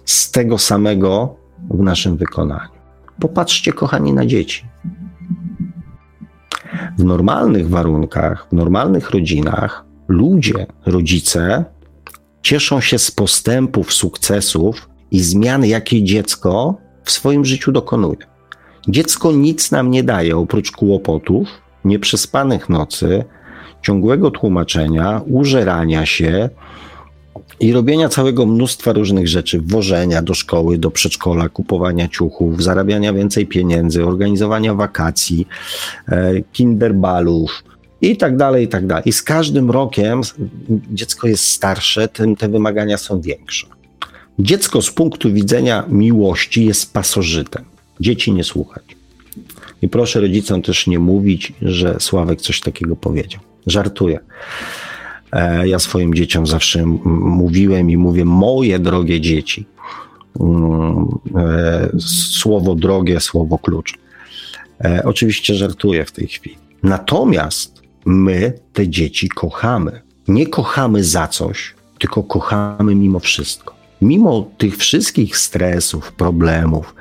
[0.05, 1.35] z tego samego
[1.69, 2.69] w naszym wykonaniu.
[3.19, 4.65] Popatrzcie, kochani, na dzieci.
[6.97, 11.65] W normalnych warunkach, w normalnych rodzinach ludzie, rodzice
[12.41, 18.17] cieszą się z postępów, sukcesów i zmian, jakie dziecko w swoim życiu dokonuje.
[18.87, 21.47] Dziecko nic nam nie daje oprócz kłopotów,
[21.85, 23.23] nieprzespanych nocy,
[23.81, 26.49] ciągłego tłumaczenia, użerania się,
[27.59, 33.47] i robienia całego mnóstwa różnych rzeczy, wożenia do szkoły, do przedszkola, kupowania ciuchów, zarabiania więcej
[33.47, 35.47] pieniędzy, organizowania wakacji,
[36.07, 37.63] e, kinderbalów
[38.01, 39.03] i tak dalej, i tak dalej.
[39.05, 40.21] I z każdym rokiem
[40.91, 43.67] dziecko jest starsze, tym te wymagania są większe.
[44.39, 47.63] Dziecko z punktu widzenia miłości jest pasożytem.
[47.99, 48.83] Dzieci nie słuchać.
[49.81, 53.41] I proszę rodzicom też nie mówić, że Sławek coś takiego powiedział.
[53.67, 54.19] Żartuję.
[55.31, 59.65] E, ja swoim dzieciom zawsze mówiłem i mówię, moje drogie dzieci.
[60.39, 61.89] Mm, e,
[62.31, 63.93] słowo drogie, słowo klucz.
[64.85, 66.57] E, oczywiście żartuję w tej chwili.
[66.83, 67.76] Natomiast
[68.07, 70.01] my te dzieci kochamy.
[70.27, 73.75] Nie kochamy za coś, tylko kochamy mimo wszystko.
[74.01, 76.95] Mimo tych wszystkich stresów, problemów,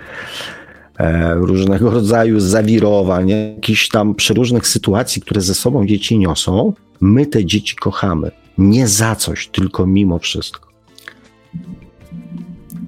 [0.99, 7.45] e, różnego rodzaju zawirowań, jakichś tam przeróżnych sytuacji, które ze sobą dzieci niosą, my te
[7.45, 8.31] dzieci kochamy.
[8.59, 10.69] Nie za coś, tylko mimo wszystko.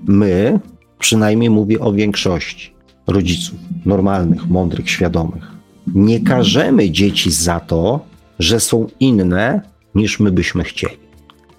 [0.06, 0.60] My,
[0.98, 2.72] przynajmniej mówię o większości
[3.06, 5.58] rodziców, normalnych, mądrych, świadomych,
[5.94, 8.07] nie karzemy dzieci za to,
[8.38, 9.60] że są inne
[9.94, 10.98] niż my byśmy chcieli.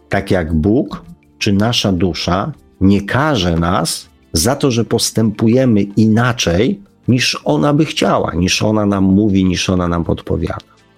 [0.10, 1.04] Tak jak Bóg
[1.38, 2.52] czy nasza dusza
[2.82, 9.04] nie karze nas za to, że postępujemy inaczej niż ona by chciała, niż ona nam
[9.04, 10.58] mówi, niż ona nam podpowiada.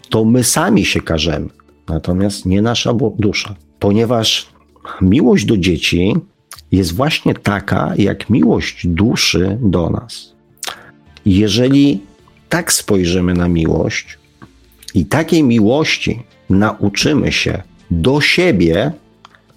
[0.10, 1.50] To my sami się karzemy,
[1.88, 4.48] natomiast nie nasza dusza, ponieważ
[5.02, 6.16] miłość do dzieci
[6.72, 10.34] jest właśnie taka, jak miłość duszy do nas.
[11.26, 12.02] Jeżeli
[12.50, 14.18] tak spojrzymy na miłość
[14.96, 18.92] i takiej miłości nauczymy się do siebie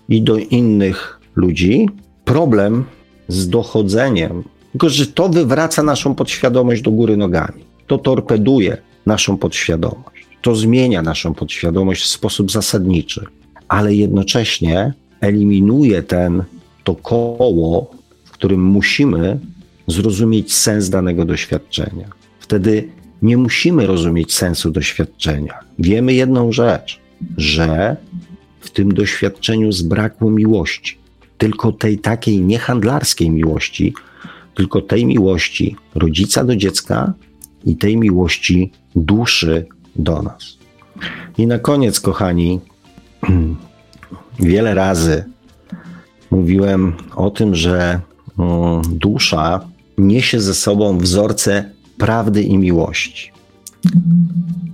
[0.08, 1.88] i do innych ludzi,
[2.24, 2.84] problem
[3.28, 7.64] z dochodzeniem, tylko że to wywraca naszą podświadomość do góry nogami.
[7.86, 8.76] To torpeduje
[9.06, 10.26] naszą podświadomość.
[10.42, 13.24] To zmienia naszą podświadomość w sposób zasadniczy,
[13.68, 16.42] ale jednocześnie eliminuje ten,
[16.84, 17.90] to koło,
[18.24, 19.38] w którym musimy
[19.86, 22.08] zrozumieć sens danego doświadczenia.
[22.40, 22.88] Wtedy
[23.24, 25.54] nie musimy rozumieć sensu doświadczenia.
[25.78, 27.00] Wiemy jedną rzecz,
[27.36, 27.96] że
[28.60, 30.98] w tym doświadczeniu zbrakło miłości.
[31.38, 33.94] Tylko tej takiej niehandlarskiej miłości,
[34.54, 37.12] tylko tej miłości rodzica do dziecka
[37.64, 39.66] i tej miłości duszy
[39.96, 40.58] do nas.
[41.38, 42.60] I na koniec, kochani,
[44.40, 45.24] wiele razy
[46.30, 48.00] mówiłem o tym, że
[48.38, 49.60] mm, dusza
[49.98, 53.32] niesie ze sobą wzorce prawdy i miłości.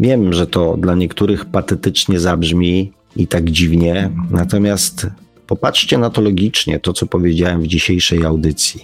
[0.00, 5.06] Wiem, że to dla niektórych patetycznie zabrzmi i tak dziwnie, natomiast
[5.46, 8.80] popatrzcie na to logicznie, to co powiedziałem w dzisiejszej audycji.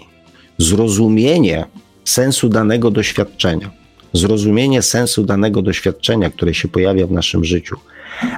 [0.59, 1.64] Zrozumienie
[2.05, 3.70] sensu danego doświadczenia,
[4.12, 7.76] zrozumienie sensu danego doświadczenia, które się pojawia w naszym życiu,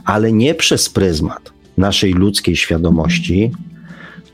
[0.05, 3.51] ale nie przez pryzmat naszej ludzkiej świadomości,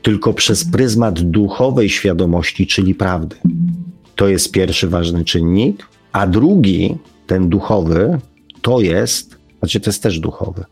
[0.01, 3.35] tylko przez pryzmat duchowej świadomości, czyli prawdy.
[4.15, 6.97] To jest pierwszy ważny czynnik, a drugi,
[7.27, 8.19] ten duchowy,
[8.61, 10.65] to jest, znaczy to jest też duchowy,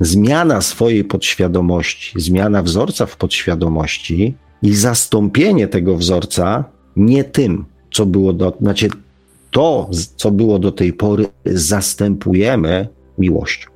[0.00, 6.64] zmiana swojej podświadomości, zmiana wzorca w podświadomości i zastąpienie tego wzorca
[6.96, 8.88] nie tym, co było do, znaczy
[9.50, 12.88] to, co było do tej pory, zastępujemy
[13.18, 13.70] miłością.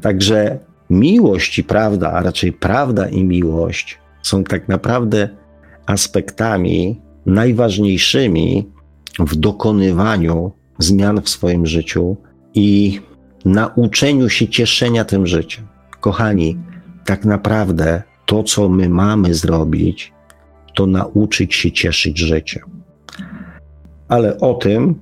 [0.00, 0.58] Także
[0.90, 5.28] miłość i prawda, a raczej prawda i miłość są tak naprawdę
[5.86, 8.68] aspektami najważniejszymi
[9.18, 12.16] w dokonywaniu zmian w swoim życiu
[12.54, 13.00] i
[13.44, 15.66] nauczeniu się cieszenia tym życiem.
[16.00, 16.58] Kochani,
[17.04, 20.12] tak naprawdę to, co my mamy zrobić,
[20.74, 22.62] to nauczyć się cieszyć życiem.
[24.08, 24.94] Ale o tym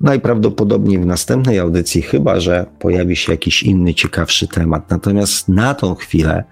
[0.00, 4.90] najprawdopodobniej w następnej audycji, chyba że pojawi się jakiś inny, ciekawszy temat.
[4.90, 6.44] Natomiast na tą chwilę,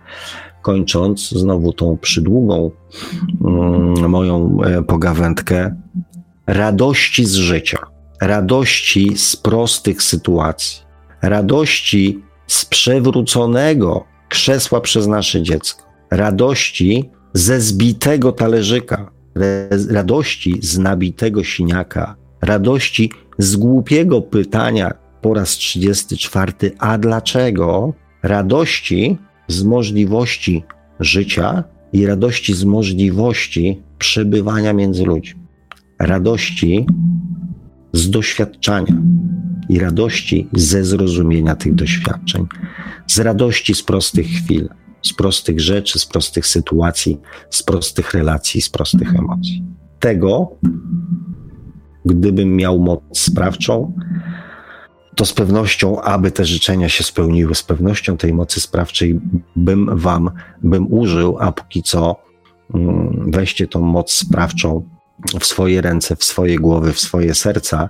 [0.63, 2.71] kończąc znowu tą przydługą
[3.45, 5.77] mm, moją e, pogawędkę,
[6.47, 7.79] radości z życia,
[8.21, 10.83] radości z prostych sytuacji,
[11.23, 19.11] radości z przewróconego krzesła przez nasze dziecko, radości ze zbitego talerzyka,
[19.91, 24.93] radości z nabitego siniaka, radości z głupiego pytania
[25.23, 27.93] po raz 34, a dlaczego?
[28.23, 29.19] Radości
[29.51, 30.65] z możliwości
[31.01, 35.41] życia i radości z możliwości przebywania między ludźmi.
[35.99, 36.87] Radości
[37.93, 38.95] z doświadczania
[39.69, 42.47] i radości ze zrozumienia tych doświadczeń,
[43.07, 44.69] z radości z prostych chwil,
[45.03, 47.21] z prostych rzeczy, z prostych sytuacji,
[47.51, 49.65] z prostych relacji, z prostych emocji.
[50.01, 50.57] Tego,
[52.05, 53.93] gdybym miał moc sprawczą,
[55.21, 59.21] to z pewnością, aby te życzenia się spełniły, z pewnością tej mocy sprawczej
[59.57, 60.31] bym wam,
[60.63, 62.17] bym użył, a póki co
[62.75, 64.89] mm, weźcie tą moc sprawczą
[65.41, 67.89] w swoje ręce, w swoje głowy, w swoje serca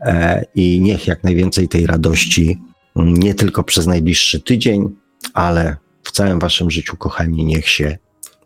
[0.00, 2.60] e, i niech jak najwięcej tej radości
[2.96, 4.88] mm, nie tylko przez najbliższy tydzień,
[5.34, 7.98] ale w całym waszym życiu, kochani, niech się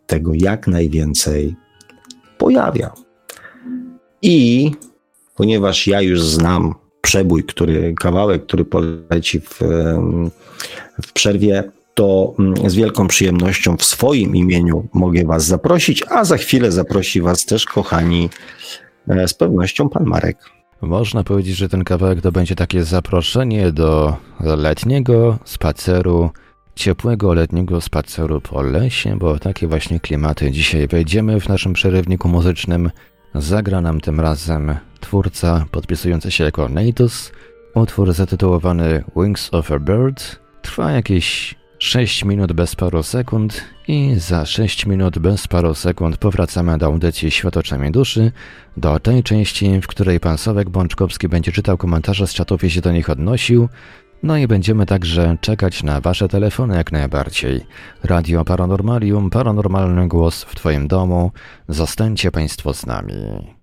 [0.07, 1.55] tego jak najwięcej
[2.37, 2.93] pojawia.
[4.21, 4.71] I
[5.35, 9.59] ponieważ ja już znam przebój, który, kawałek, który poleci w,
[11.05, 16.37] w przerwie, to mm, z wielką przyjemnością w swoim imieniu mogę Was zaprosić, a za
[16.37, 18.29] chwilę zaprosi Was też, kochani,
[19.07, 20.37] e, z pewnością Pan Marek.
[20.81, 26.29] Można powiedzieć, że ten kawałek to będzie takie zaproszenie do letniego spaceru,
[26.75, 32.91] ciepłego letniego spaceru po lesie, bo takie właśnie klimaty dzisiaj wejdziemy w naszym przerywniku muzycznym
[33.41, 37.31] zagra nam tym razem twórca podpisujący się jako Natus.
[37.75, 44.45] Utwór zatytułowany Wings of a Bird trwa jakieś 6 minut bez paru sekund i za
[44.45, 48.31] 6 minut bez paru sekund powracamy do audycji Światoczami Duszy,
[48.77, 52.81] do tej części, w której pan Sławek Bączkowski będzie czytał komentarze z czatów i się
[52.81, 53.69] do nich odnosił,
[54.23, 57.65] no i będziemy także czekać na Wasze telefony jak najbardziej.
[58.03, 61.31] Radio Paranormalium, paranormalny głos w Twoim domu.
[61.67, 63.56] Zostańcie Państwo z nami.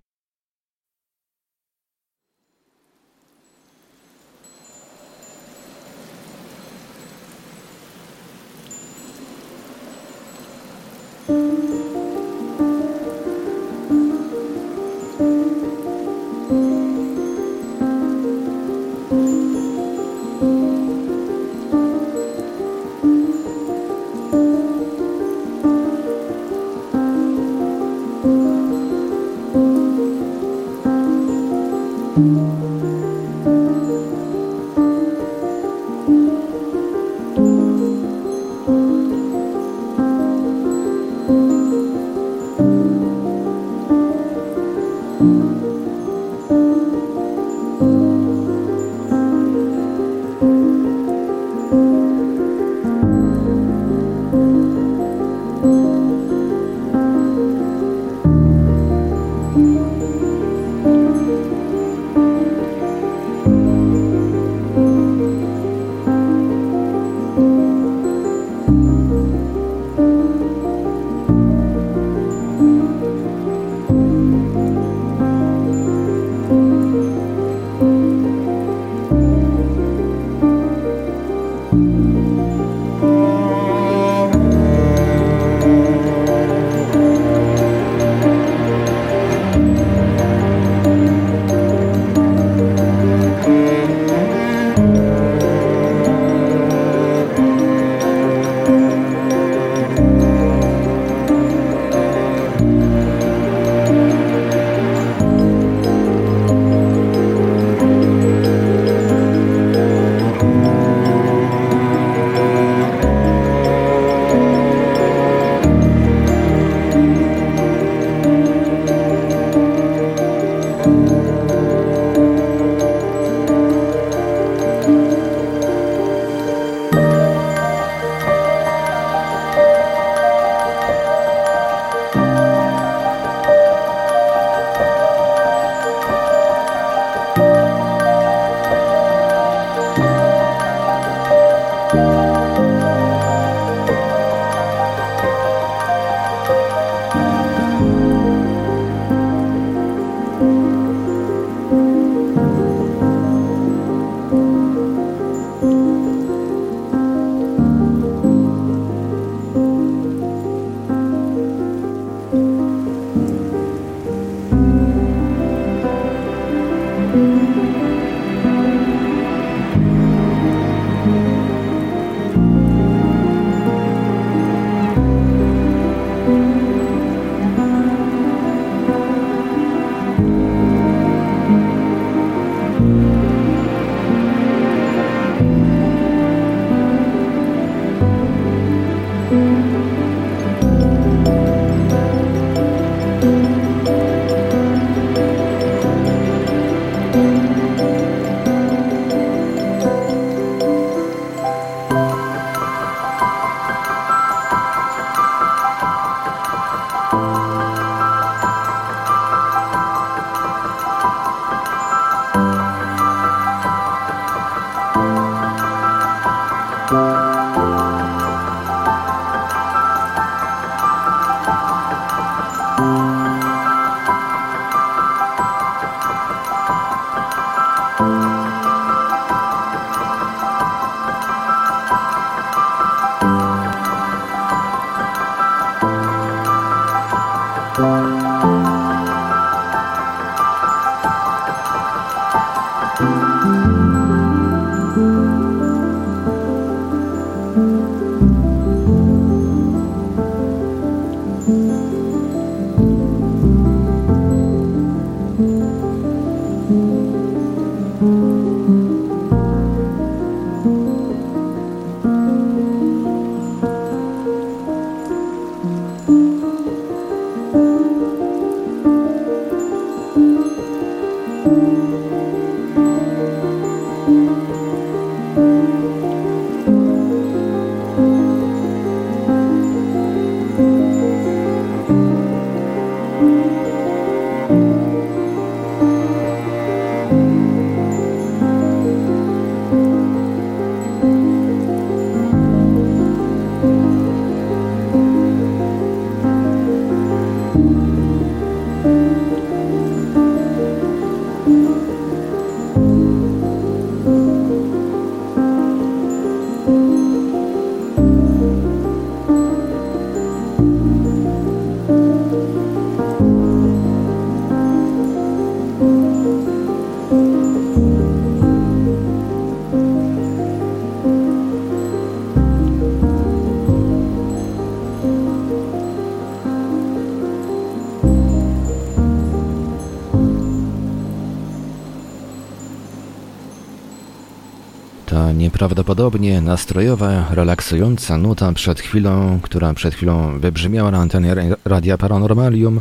[335.34, 342.80] Nieprawdopodobnie nastrojowa, relaksująca nuta przed chwilą, która przed chwilą wybrzmiała na antenie Radia Paranormalium,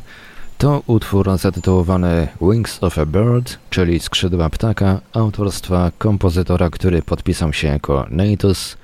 [0.58, 7.68] to utwór zatytułowany Wings of a Bird, czyli Skrzydła Ptaka, autorstwa kompozytora, który podpisał się
[7.68, 8.78] jako Natus.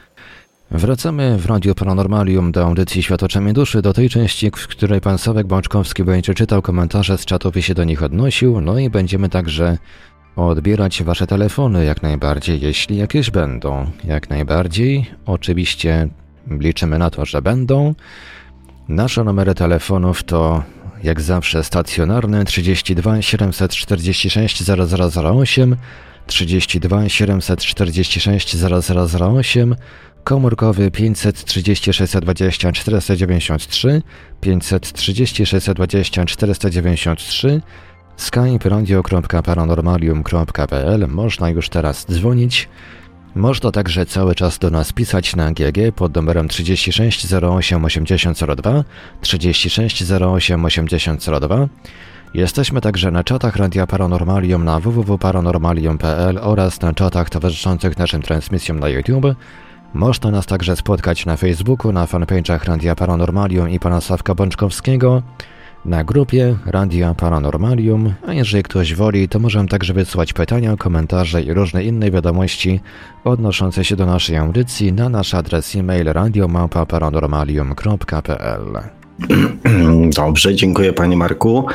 [0.72, 5.48] Wracamy w Radio Paranormalium do audycji Światoczemi Duszy, do tej części, w której pan Sławek
[5.48, 9.78] Bączkowski będzie czytał komentarze z czatów i się do nich odnosił, no i będziemy także
[10.36, 13.92] odbierać Wasze telefony jak najbardziej, jeśli jakieś będą.
[14.04, 15.06] Jak najbardziej.
[15.26, 16.08] Oczywiście
[16.48, 17.96] liczymy na to, że będą.
[18.88, 20.64] Nasze numery telefonów to
[21.04, 25.76] jak zawsze stacjonarne 32 746 0008,
[26.28, 28.58] 32 746
[29.22, 29.76] 0008,
[30.24, 34.02] komórkowy 536 20 493,
[34.42, 37.62] 536 20 493,
[38.22, 38.70] skype
[41.08, 42.70] można już teraz dzwonić.
[43.36, 48.84] Można także cały czas do nas pisać na GG pod numerem 36 08 8002
[49.22, 51.68] 36 08 8002.
[52.34, 58.90] Jesteśmy także na czatach Radia Paranormalium na www.paranormalium.pl oraz na czatach towarzyszących naszym transmisjom na
[58.90, 59.36] YouTube.
[59.94, 65.22] Można nas także spotkać na Facebooku, na fanpage'ach Radia Paranormalium i pana Sławka Bączkowskiego
[65.86, 71.54] na grupie Radia Paranormalium, a jeżeli ktoś woli, to możemy także wysłać pytania, komentarze i
[71.54, 72.80] różne inne wiadomości
[73.24, 78.80] odnoszące się do naszej audycji na nasz adres e-mail radiomałpa-paranormalium.pl
[80.16, 81.66] Dobrze, dziękuję Panie Marku.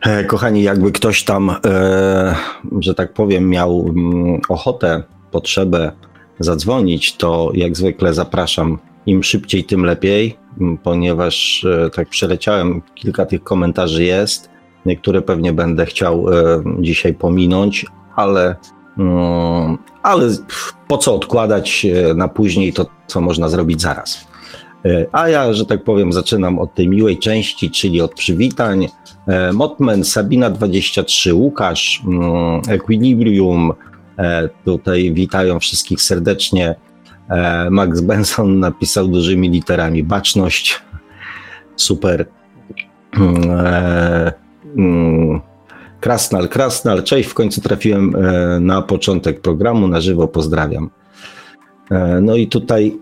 [0.00, 1.54] E, kochani, jakby ktoś tam, e,
[2.80, 5.92] że tak powiem, miał mm, ochotę, potrzebę
[6.38, 8.78] zadzwonić, to jak zwykle zapraszam.
[9.06, 10.36] Im szybciej, tym lepiej
[10.82, 14.50] ponieważ e, tak przeleciałem, kilka tych komentarzy jest.
[14.86, 17.86] Niektóre pewnie będę chciał e, dzisiaj pominąć,
[18.16, 18.56] ale,
[18.98, 20.28] mm, ale
[20.88, 24.28] po co odkładać e, na później to, co można zrobić zaraz.
[25.12, 28.88] A ja, że tak powiem, zaczynam od tej miłej części, czyli od przywitań.
[29.52, 33.72] Motman, Sabina23, Łukasz, mm, Equilibrium,
[34.64, 36.74] tutaj witają wszystkich serdecznie.
[37.28, 40.82] E, Max Benson napisał dużymi literami baczność.
[41.76, 42.26] Super.
[43.16, 44.32] E,
[44.76, 45.40] mm,
[46.00, 50.90] Krasnal, Krasnal, cześć, w końcu trafiłem e, na początek programu, na żywo pozdrawiam.
[52.22, 52.98] No i tutaj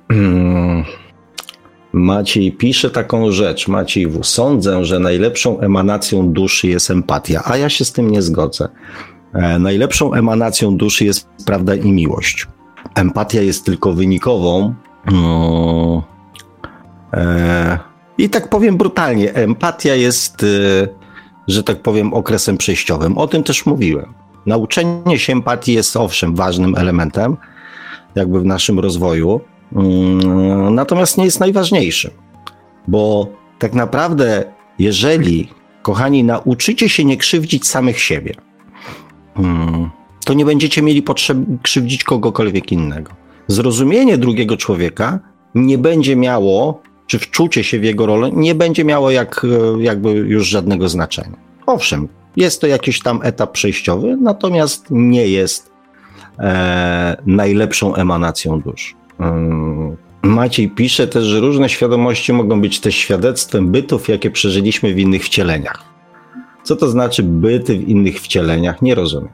[1.93, 4.25] Maciej pisze taką rzecz, Maciej W.
[4.25, 8.69] Sądzę, że najlepszą emanacją duszy jest empatia, a ja się z tym nie zgodzę.
[9.59, 12.47] Najlepszą emanacją duszy jest prawda i miłość
[12.97, 14.75] empatia jest tylko wynikową.
[15.13, 16.03] No,
[17.13, 17.79] e,
[18.19, 20.47] I tak powiem brutalnie, empatia jest, e,
[21.49, 23.19] że tak powiem, okresem przejściowym.
[23.19, 24.15] O tym też mówiłem.
[24.47, 27.37] Nauczenie się empatii jest owszem ważnym elementem,
[28.15, 29.41] jakby w naszym rozwoju,
[29.73, 32.11] mm, natomiast nie jest najważniejszym,
[32.89, 34.45] bo tak naprawdę,
[34.79, 35.49] jeżeli,
[35.83, 38.35] kochani, nauczycie się nie krzywdzić samych siebie,
[39.39, 39.91] mm,
[40.25, 43.13] to nie będziecie mieli potrzeby krzywdzić kogokolwiek innego.
[43.49, 45.19] Zrozumienie drugiego człowieka
[45.55, 49.47] nie będzie miało, czy wczucie się w jego rolę, nie będzie miało jak,
[49.79, 51.37] jakby już żadnego znaczenia.
[51.67, 55.71] Owszem, jest to jakiś tam etap przejściowy, natomiast nie jest
[56.39, 58.95] e, najlepszą emanacją dusz.
[59.19, 59.97] Hmm.
[60.23, 65.25] Maciej pisze też, że różne świadomości mogą być też świadectwem bytów, jakie przeżyliśmy w innych
[65.25, 65.96] wcieleniach.
[66.67, 68.83] Co to znaczy byty w innych wcieleniach?
[68.83, 69.33] Nie rozumiem.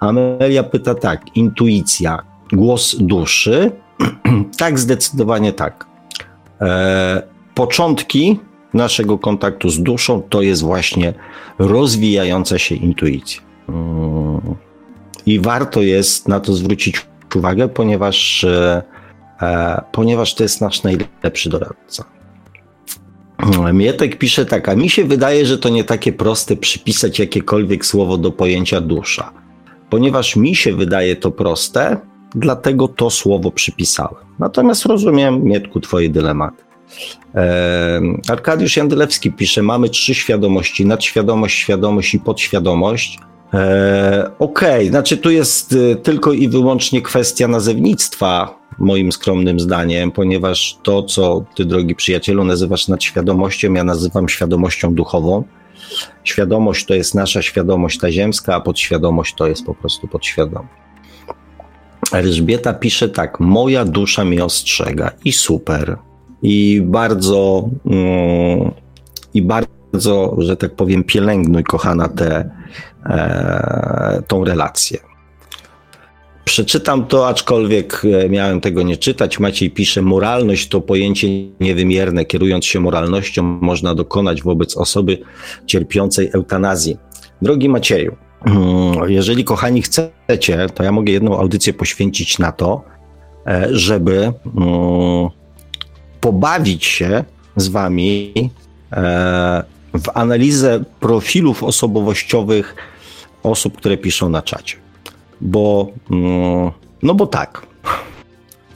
[0.00, 2.22] Amelia pyta tak, intuicja,
[2.52, 3.70] głos duszy?
[4.58, 5.86] tak, zdecydowanie tak.
[6.60, 7.22] E,
[7.54, 8.40] początki
[8.74, 11.14] naszego kontaktu z duszą to jest właśnie
[11.58, 13.42] rozwijająca się intuicja.
[13.68, 14.40] Mm.
[15.26, 18.82] I warto jest na to zwrócić uwagę, ponieważ, e,
[19.92, 22.17] ponieważ to jest nasz najlepszy doradca.
[23.72, 28.18] Mietek pisze tak, a mi się wydaje, że to nie takie proste przypisać jakiekolwiek słowo
[28.18, 29.32] do pojęcia dusza.
[29.90, 31.96] Ponieważ mi się wydaje to proste,
[32.34, 34.24] dlatego to słowo przypisałem.
[34.38, 36.68] Natomiast rozumiem, Mietku, twoje dylematy.
[38.28, 43.18] Arkadiusz Jandylewski pisze, mamy trzy świadomości, nadświadomość, świadomość i podświadomość.
[43.54, 50.10] E, okej, okay, znaczy tu jest y, tylko i wyłącznie kwestia nazewnictwa, moim skromnym zdaniem,
[50.10, 55.44] ponieważ to, co ty, drogi przyjacielu, nazywasz nadświadomością, ja nazywam świadomością duchową.
[56.24, 60.74] Świadomość to jest nasza świadomość ta ziemska, a podświadomość to jest po prostu podświadomość.
[62.12, 65.96] Elżbieta pisze tak: Moja dusza mnie ostrzega i super.
[66.42, 68.70] I bardzo, mm,
[69.34, 72.50] i bardzo, że tak powiem, pielęgnuj, kochana, tę
[73.06, 75.07] e, tą relację.
[76.48, 79.40] Przeczytam to, aczkolwiek e, miałem tego nie czytać.
[79.40, 81.28] Maciej pisze: Moralność to pojęcie
[81.60, 82.24] niewymierne.
[82.24, 85.18] Kierując się moralnością, można dokonać wobec osoby
[85.66, 86.96] cierpiącej eutanazji.
[87.42, 88.16] Drogi Macieju,
[89.06, 92.82] jeżeli kochani chcecie, to ja mogę jedną audycję poświęcić na to,
[93.46, 94.34] e, żeby mm,
[96.20, 97.24] pobawić się
[97.56, 98.32] z wami
[98.92, 99.64] e,
[99.94, 102.74] w analizę profilów osobowościowych
[103.42, 104.87] osób, które piszą na czacie.
[105.40, 106.70] Bo, mm,
[107.02, 107.66] no bo tak.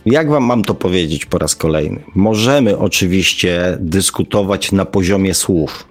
[0.07, 2.03] Jak wam mam to powiedzieć po raz kolejny?
[2.15, 5.89] Możemy oczywiście dyskutować na poziomie słów.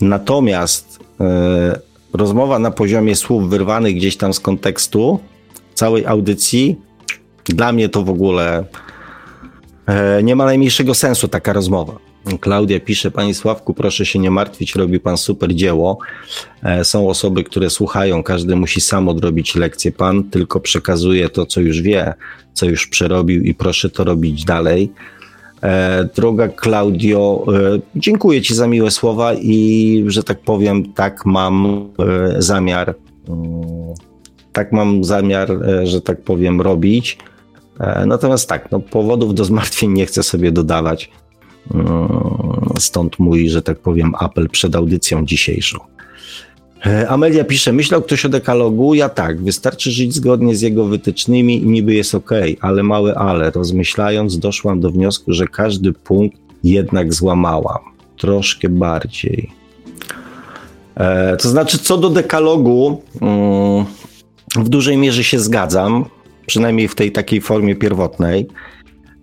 [0.00, 1.80] Natomiast e,
[2.12, 5.20] rozmowa na poziomie słów wyrwanych gdzieś tam z kontekstu
[5.74, 6.76] całej audycji,
[7.44, 8.64] dla mnie to w ogóle
[9.86, 12.11] e, nie ma najmniejszego sensu taka rozmowa.
[12.40, 15.98] Klaudia pisze, Panie Sławku, proszę się nie martwić, robi Pan super dzieło.
[16.62, 19.92] E, są osoby, które słuchają, każdy musi sam odrobić lekcję.
[19.92, 22.14] Pan tylko przekazuje to, co już wie,
[22.52, 24.92] co już przerobił i proszę to robić dalej.
[25.62, 27.44] E, droga Klaudio,
[27.74, 31.88] e, dziękuję Ci za miłe słowa i, że tak powiem, tak mam
[32.38, 32.94] zamiar,
[33.28, 33.94] mm,
[34.52, 35.48] tak mam zamiar,
[35.84, 37.18] że tak powiem, robić.
[38.06, 41.10] Natomiast tak, no, powodów do zmartwień nie chcę sobie dodawać.
[41.70, 42.08] E,
[42.78, 45.78] stąd mój, że tak powiem, apel przed audycją dzisiejszą.
[46.86, 48.94] E, Amelia pisze, myślał ktoś o dekalogu?
[48.94, 52.30] Ja tak, wystarczy żyć zgodnie z jego wytycznymi i niby jest ok,
[52.60, 53.50] ale małe ale.
[53.50, 57.78] Rozmyślając, doszłam do wniosku, że każdy punkt jednak złamałam.
[58.18, 59.50] Troszkę bardziej.
[60.94, 63.84] E, to znaczy, co do dekalogu, mm,
[64.56, 66.04] w dużej mierze się zgadzam,
[66.46, 68.48] przynajmniej w tej takiej formie pierwotnej.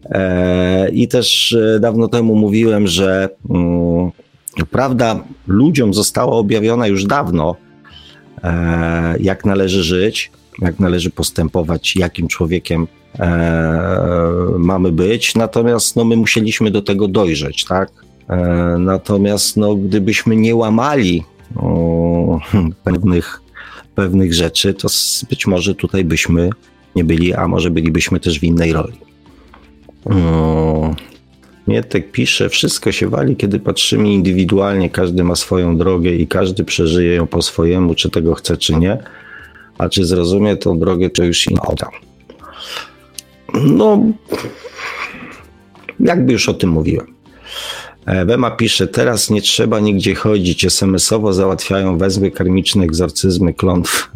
[0.06, 4.12] E, I też e, dawno temu mówiłem, że mm,
[4.72, 7.56] prawda ludziom została objawiona już dawno,
[8.44, 10.32] e, jak należy żyć,
[10.62, 12.88] jak należy postępować, jakim człowiekiem
[14.58, 15.36] mamy być.
[15.36, 17.92] Natomiast no, my musieliśmy do tego dojrzeć, tak?
[18.80, 21.24] Natomiast no, gdybyśmy nie łamali
[21.56, 22.40] o,
[22.84, 23.42] pewnych,
[23.96, 24.88] pewnych rzeczy, to
[25.30, 26.50] być może tutaj byśmy
[26.96, 29.09] nie byli, a może bylibyśmy też w innej roli.
[31.68, 37.16] Mietek pisze, wszystko się wali, kiedy patrzymy indywidualnie, każdy ma swoją drogę i każdy przeżyje
[37.16, 38.98] ją po swojemu, czy tego chce, czy nie.
[39.78, 41.62] A czy zrozumie tą drogę, to już inna.
[43.54, 44.04] No,
[46.00, 47.20] jakby już o tym mówiłem.
[48.26, 54.12] Wema pisze, teraz nie trzeba nigdzie chodzić, SMS-owo załatwiają wezwy karmiczne, egzorcyzmy, klątw.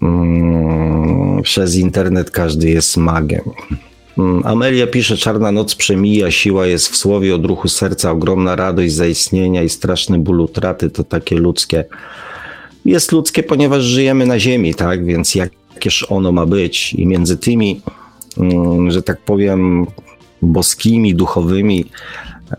[0.00, 3.42] Hmm, przez internet każdy jest magiem.
[4.18, 9.62] Mm, Amelia pisze, czarna noc przemija, siła jest w słowie, odruchu serca, ogromna radość zaistnienia
[9.62, 11.84] i straszny ból utraty, to takie ludzkie.
[12.84, 16.94] Jest ludzkie, ponieważ żyjemy na ziemi, tak, więc jakież ono ma być?
[16.94, 17.80] I między tymi,
[18.38, 19.86] mm, że tak powiem,
[20.42, 21.84] boskimi, duchowymi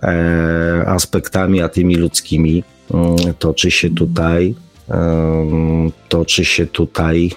[0.04, 2.64] e, aspektami, a tymi ludzkimi
[2.94, 4.56] mm, toczy się tutaj
[6.10, 7.32] toczy się tutaj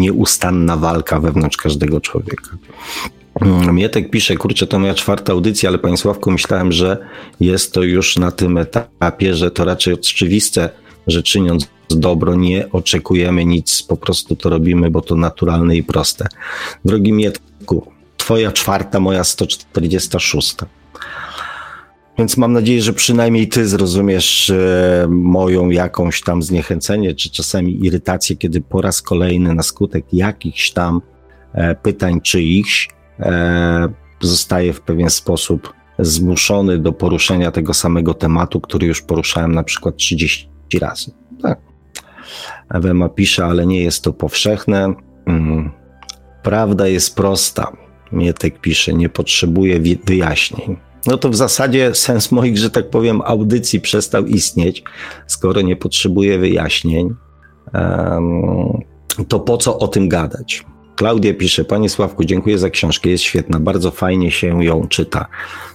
[0.00, 2.50] nieustanna walka wewnątrz każdego człowieka.
[3.72, 6.98] Mietek pisze, kurczę, to moja czwarta audycja, ale Panie Sławku, myślałem, że
[7.40, 10.70] jest to już na tym etapie, że to raczej oczywiste,
[11.06, 16.26] że czyniąc dobro nie oczekujemy nic, po prostu to robimy, bo to naturalne i proste.
[16.84, 20.56] Drogi Mietku, Twoja czwarta, moja 146.
[22.18, 28.36] Więc mam nadzieję, że przynajmniej ty zrozumiesz e, moją jakąś tam zniechęcenie, czy czasami irytację,
[28.36, 31.00] kiedy po raz kolejny na skutek jakichś tam
[31.52, 32.88] e, pytań czyichś
[33.20, 33.88] e,
[34.20, 39.96] zostaję w pewien sposób zmuszony do poruszenia tego samego tematu, który już poruszałem na przykład
[39.96, 40.48] 30
[40.80, 41.12] razy.
[41.42, 41.60] Tak.
[42.74, 44.94] Ewema pisze, ale nie jest to powszechne.
[45.26, 45.70] Mm.
[46.42, 47.76] Prawda jest prosta.
[48.12, 50.76] Mietek pisze, nie potrzebuje wyjaśnień.
[51.06, 54.84] No to w zasadzie sens moich, że tak powiem, audycji przestał istnieć,
[55.26, 57.14] skoro nie potrzebuję wyjaśnień.
[59.28, 60.64] To po co o tym gadać?
[60.96, 65.26] Klaudia pisze, Panie Sławku, dziękuję za książkę, jest świetna, bardzo fajnie się ją czyta.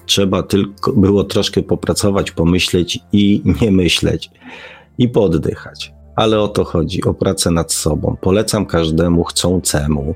[0.06, 4.30] Trzeba tylko było troszkę popracować, pomyśleć i nie myśleć
[4.98, 5.94] i poddychać.
[6.16, 8.18] Ale o to chodzi, o pracę nad sobą.
[8.22, 10.16] Polecam każdemu chcącemu.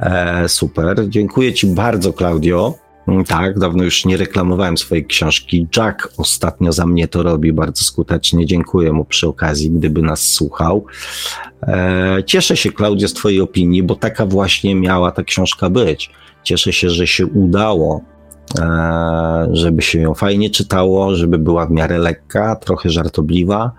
[0.00, 2.74] E, super, dziękuję Ci bardzo, Klaudio.
[3.08, 5.66] Mm, tak, dawno już nie reklamowałem swojej książki.
[5.76, 8.46] Jack ostatnio za mnie to robi bardzo skutecznie.
[8.46, 10.86] Dziękuję mu przy okazji, gdyby nas słuchał.
[11.62, 16.10] E, cieszę się, Klaudio, z Twojej opinii, bo taka właśnie miała ta książka być.
[16.42, 18.00] Cieszę się, że się udało,
[18.58, 23.72] e, żeby się ją fajnie czytało, żeby była w miarę lekka, trochę żartobliwa,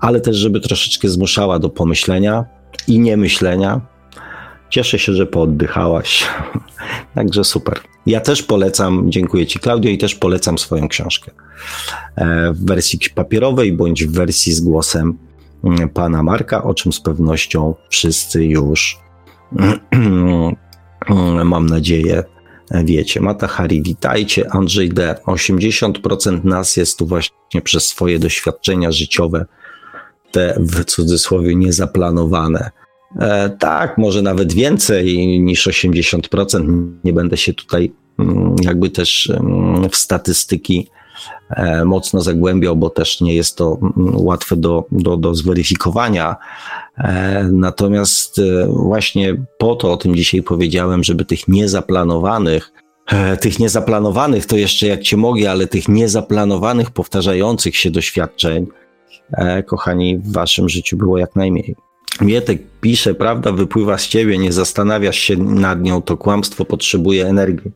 [0.00, 2.44] ale też, żeby troszeczkę zmuszała do pomyślenia
[2.88, 3.91] i niemyślenia.
[4.72, 6.26] Cieszę się, że pooddychałaś.
[7.14, 7.80] Także super.
[8.06, 11.30] Ja też polecam, dziękuję Ci, Klaudio, i też polecam swoją książkę
[12.16, 15.18] e, w wersji papierowej bądź w wersji z głosem
[15.64, 18.98] mm, pana Marka, o czym z pewnością wszyscy już
[21.44, 22.24] mam nadzieję
[22.84, 23.20] wiecie.
[23.20, 24.50] Mata Hari, witajcie.
[24.50, 25.14] Andrzej D.
[25.26, 29.46] 80% nas jest tu właśnie przez swoje doświadczenia życiowe,
[30.30, 32.70] te w cudzysłowie niezaplanowane
[33.58, 36.88] tak, może nawet więcej niż 80%.
[37.04, 40.88] Nie będę się tutaj mm, jakby też mm, w statystyki
[41.50, 46.36] e, mocno zagłębiał, bo też nie jest to mm, łatwe do, do, do zweryfikowania.
[46.98, 52.72] E, natomiast właśnie po to o tym dzisiaj powiedziałem, żeby tych niezaplanowanych,
[53.40, 58.66] tych niezaplanowanych to jeszcze jak cię mogę, ale tych niezaplanowanych, powtarzających się doświadczeń,
[59.66, 61.74] kochani, w waszym życiu było jak najmniej.
[62.20, 67.70] Mietek pisze, prawda wypływa z ciebie, nie zastanawiasz się nad nią, to kłamstwo potrzebuje energii.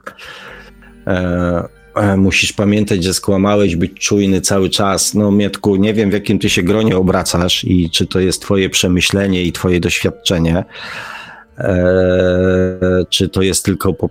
[1.07, 5.15] E, e, musisz pamiętać, że skłamałeś, być czujny cały czas.
[5.15, 8.71] No Mietku, nie wiem w jakim ty się gronie obracasz i czy to jest twoje
[8.71, 10.65] przemyślenie i twoje doświadczenie,
[11.59, 14.09] e, czy to jest tylko po,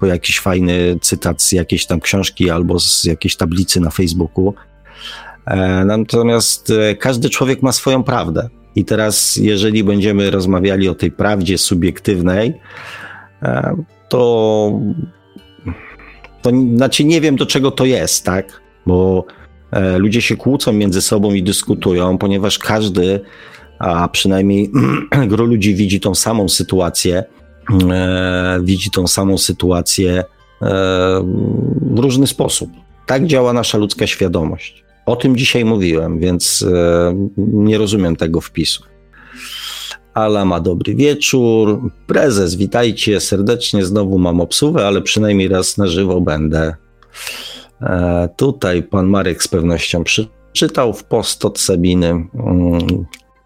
[0.00, 4.54] po jakiś fajny cytat z jakiejś tam książki albo z jakiejś tablicy na Facebooku.
[5.46, 8.48] E, natomiast e, każdy człowiek ma swoją prawdę.
[8.76, 12.54] I teraz, jeżeli będziemy rozmawiali o tej prawdzie subiektywnej,
[13.42, 13.76] e,
[14.08, 14.80] to,
[16.42, 18.60] to znaczy nie wiem, do czego to jest, tak?
[18.86, 19.24] Bo
[19.70, 23.20] e, ludzie się kłócą między sobą i dyskutują, ponieważ każdy,
[23.78, 24.70] a przynajmniej
[25.30, 27.24] gro ludzi widzi tą samą sytuację,
[27.90, 30.24] e, widzi tą samą sytuację
[31.80, 32.70] w różny sposób.
[33.06, 34.85] Tak działa nasza ludzka świadomość.
[35.06, 38.82] O tym dzisiaj mówiłem, więc e, nie rozumiem tego wpisu.
[40.14, 41.90] Ala ma dobry wieczór.
[42.06, 43.84] Prezes, witajcie serdecznie.
[43.84, 46.74] Znowu mam obsługę, ale przynajmniej raz na żywo będę.
[47.82, 52.28] E, tutaj pan Marek z pewnością przeczytał w post od Sabiny, mm,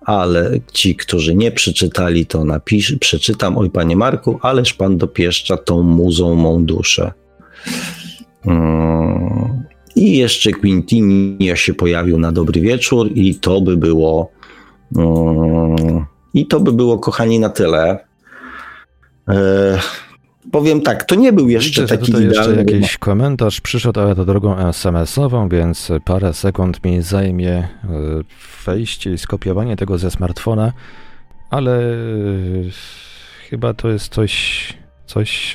[0.01, 3.59] ale ci, którzy nie przeczytali, to napisz, przeczytam.
[3.59, 7.13] Oj, panie Marku, ależ pan dopieszcza tą muzą mą duszę.
[8.47, 9.65] Mm,
[9.97, 14.31] i jeszcze Quintinia się pojawił na dobry wieczór, i to by było.
[14.95, 16.05] Um,
[16.35, 17.99] I to by było, kochani, na tyle.
[19.29, 19.79] E,
[20.53, 22.57] powiem tak, to nie był jeszcze Widzę, taki idealny.
[22.57, 27.69] Jeszcze jakiś komentarz przyszedł, ale to drogą SMS-ową, więc parę sekund mi zajmie e,
[28.67, 30.73] wejście i skopiowanie tego ze smartfona,
[31.51, 31.95] ale e,
[33.51, 34.75] chyba to jest coś,
[35.07, 35.55] coś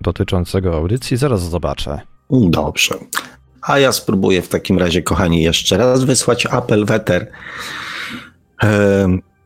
[0.00, 1.16] dotyczącego audycji.
[1.16, 2.00] Zaraz zobaczę.
[2.30, 2.94] Dobrze.
[3.62, 7.30] A ja spróbuję w takim razie, kochani, jeszcze raz wysłać apel weter.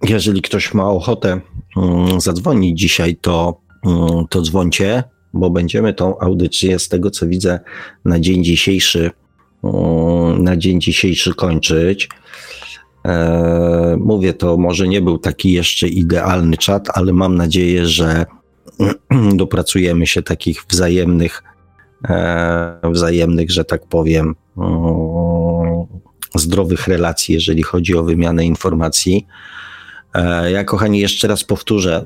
[0.02, 1.40] Jeżeli ktoś ma ochotę
[1.76, 7.60] mm, zadzwonić dzisiaj, to, mm, to dzwońcie, bo będziemy tą audycję z tego, co widzę,
[8.04, 9.10] na dzień dzisiejszy,
[9.64, 12.08] mm, na dzień dzisiejszy kończyć.
[13.98, 18.26] Mówię, to może nie był taki jeszcze idealny czat, ale mam nadzieję, że
[19.34, 21.45] dopracujemy się takich wzajemnych E,
[22.82, 24.34] wzajemnych, że tak powiem,
[26.34, 29.26] zdrowych relacji, jeżeli chodzi o wymianę informacji.
[30.14, 32.04] E, ja, kochani, jeszcze raz powtórzę,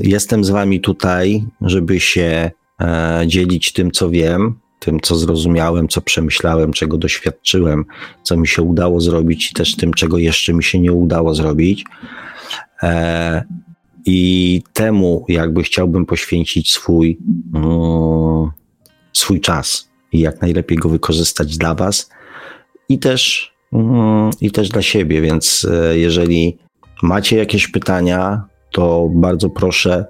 [0.00, 6.00] jestem z Wami tutaj, żeby się e, dzielić tym, co wiem, tym, co zrozumiałem, co
[6.00, 7.84] przemyślałem, czego doświadczyłem,
[8.22, 11.84] co mi się udało zrobić i też tym, czego jeszcze mi się nie udało zrobić.
[14.06, 17.18] I temu jakby chciałbym poświęcić swój,
[19.12, 22.10] swój czas i jak najlepiej go wykorzystać dla Was
[22.88, 25.20] i też, mm, i też dla siebie.
[25.20, 26.58] Więc e, jeżeli
[27.02, 30.04] macie jakieś pytania, to bardzo proszę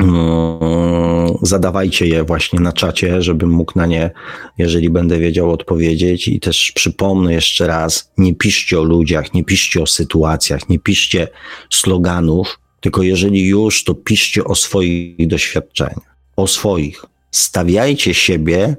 [0.00, 4.10] Mm, zadawajcie je właśnie na czacie, żebym mógł na nie,
[4.58, 6.28] jeżeli będę wiedział, odpowiedzieć.
[6.28, 11.28] I też przypomnę jeszcze raz: nie piszcie o ludziach, nie piszcie o sytuacjach, nie piszcie
[11.70, 17.04] sloganów, tylko jeżeli już, to piszcie o swoich doświadczeniach, o swoich.
[17.32, 18.76] Stawiajcie siebie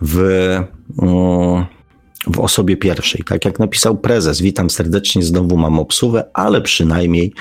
[0.00, 0.18] w,
[1.02, 1.66] mm,
[2.26, 3.24] w osobie pierwszej.
[3.24, 7.32] Tak jak napisał prezes, witam serdecznie, znowu mam obsługę, ale przynajmniej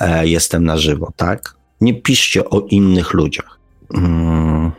[0.00, 1.54] e, jestem na żywo, tak?
[1.80, 3.58] Nie piszcie o innych ludziach.
[3.92, 4.72] Hmm.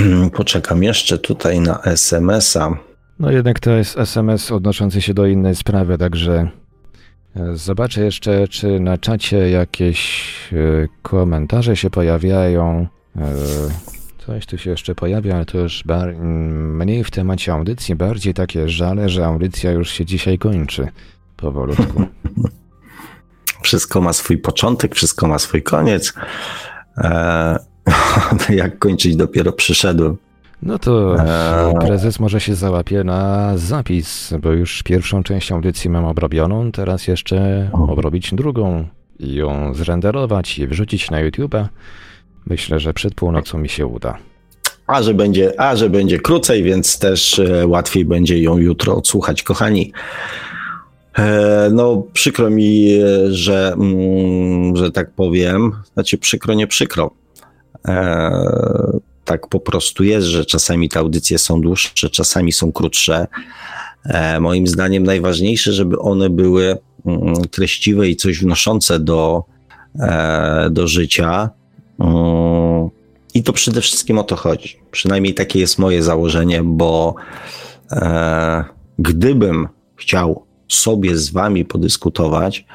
[0.36, 2.76] Poczekam jeszcze tutaj na SMS-a.
[3.18, 6.50] No jednak to jest SMS odnoszący się do innej sprawy, także
[7.36, 10.56] e, zobaczę jeszcze, czy na czacie jakieś e,
[11.02, 12.86] komentarze się pojawiają.
[13.16, 13.34] E,
[14.26, 15.84] coś tu się jeszcze pojawia, ale to już
[16.14, 20.88] mniej w temacie audycji, bardziej takie żale, że audycja już się dzisiaj kończy
[21.36, 22.02] powolutku.
[23.62, 26.14] Wszystko ma swój początek, wszystko ma swój koniec.
[26.98, 27.58] E,
[28.48, 30.16] jak kończyć dopiero przyszedłem.
[30.62, 36.04] No to e, prezes może się załapie na zapis, bo już pierwszą część audycji mam
[36.04, 38.88] obrobioną, teraz jeszcze obrobić drugą
[39.18, 41.54] i ją zrenderować i wrzucić na YouTube.
[42.50, 44.18] Myślę, że przed północą mi się uda.
[44.86, 49.42] A że będzie, a że będzie krócej, więc też e, łatwiej będzie ją jutro odsłuchać,
[49.42, 49.92] kochani.
[51.18, 57.10] E, no, przykro mi, e, że, mm, że tak powiem, znaczy przykro, nie przykro.
[59.24, 63.26] Tak po prostu jest, że czasami te audycje są dłuższe, czasami są krótsze.
[64.40, 69.44] Moim zdaniem najważniejsze, żeby one były mm, treściwe i coś wnoszące do,
[70.70, 71.50] do życia.
[73.34, 74.80] I to przede wszystkim o to chodzi.
[74.90, 77.14] Przynajmniej takie jest moje założenie, bo
[78.98, 82.66] gdybym chciał sobie z wami podyskutować,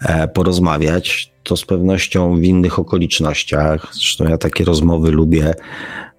[0.00, 3.94] e, porozmawiać, to z pewnością w innych okolicznościach.
[3.94, 5.54] Zresztą ja takie rozmowy lubię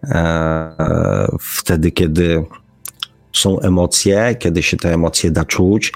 [0.03, 2.45] e, wtedy, kiedy
[3.33, 5.91] są emocje, kiedy się te emocje da czuć,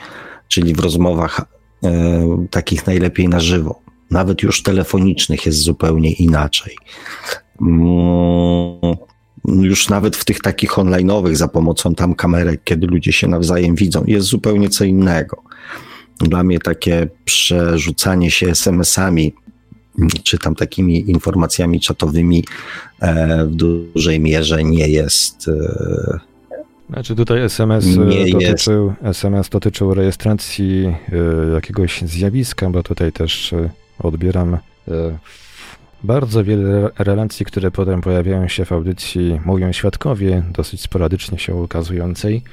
[0.48, 1.42] czyli w rozmowach
[1.84, 3.81] e, takich najlepiej na żywo.
[4.12, 6.76] Nawet już telefonicznych jest zupełnie inaczej.
[7.62, 8.96] Mm,
[9.46, 14.04] już nawet w tych takich online'owych za pomocą tam kamerek, kiedy ludzie się nawzajem widzą,
[14.08, 15.42] jest zupełnie co innego.
[16.20, 19.34] Dla mnie takie przerzucanie się SMS-ami,
[20.24, 22.44] czy tam takimi informacjami czatowymi
[23.00, 25.48] e, w dużej mierze nie jest.
[25.48, 26.20] E,
[26.90, 30.96] znaczy tutaj SMS e, dotyczył, SMS dotyczył rejestracji
[31.54, 33.54] jakiegoś zjawiska, bo tutaj też
[34.04, 34.58] odbieram
[36.04, 42.44] bardzo wiele relacji, które potem pojawiają się w audycji, mówią świadkowie, dosyć sporadycznie się ukazującej.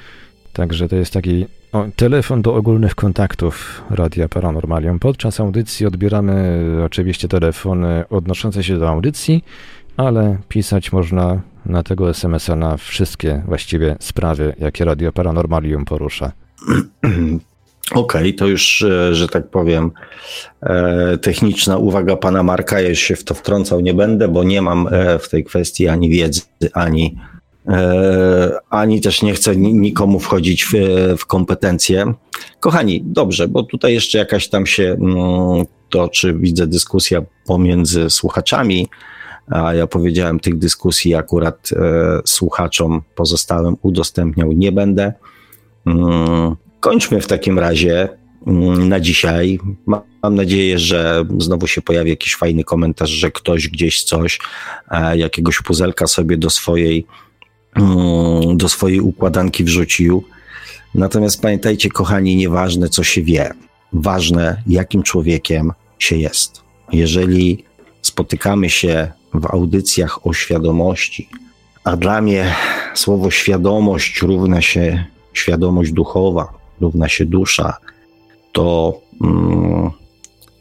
[0.52, 4.98] Także to jest taki o, telefon do ogólnych kontaktów Radia Paranormalium.
[4.98, 9.44] Podczas audycji odbieramy oczywiście telefony odnoszące się do audycji,
[9.96, 16.32] ale pisać można na tego SMS-a na wszystkie właściwie sprawy, jakie Radio Paranormalium porusza.
[17.94, 19.90] Okej, okay, to już, e, że tak powiem,
[20.62, 22.80] e, techniczna uwaga pana Marka.
[22.80, 26.10] Ja się w to wtrącał nie będę, bo nie mam e, w tej kwestii ani
[26.10, 26.40] wiedzy,
[26.72, 27.16] ani,
[28.70, 30.72] ani też nie chcę nikomu wchodzić w,
[31.18, 32.14] w kompetencje.
[32.60, 38.88] Kochani, dobrze, bo tutaj jeszcze jakaś tam się mm, toczy, widzę, dyskusja pomiędzy słuchaczami.
[39.50, 41.70] A ja powiedziałem, tych dyskusji akurat
[42.26, 45.12] słuchaczom pozostałym udostępniał nie będę.
[46.80, 48.08] Kończmy w takim razie
[48.46, 49.58] mm, na dzisiaj.
[50.22, 54.38] Mam nadzieję, że znowu się pojawi jakiś fajny komentarz, że ktoś gdzieś coś,
[54.90, 57.06] e, jakiegoś puzelka sobie do swojej,
[57.74, 60.24] mm, do swojej układanki wrzucił.
[60.94, 63.54] Natomiast pamiętajcie, kochani, nieważne co się wie,
[63.92, 66.62] ważne jakim człowiekiem się jest.
[66.92, 67.64] Jeżeli
[68.02, 71.28] spotykamy się w audycjach o świadomości,
[71.84, 72.54] a dla mnie
[72.94, 77.76] słowo świadomość równa się świadomość duchowa, równa się dusza,
[78.52, 79.90] to, mm,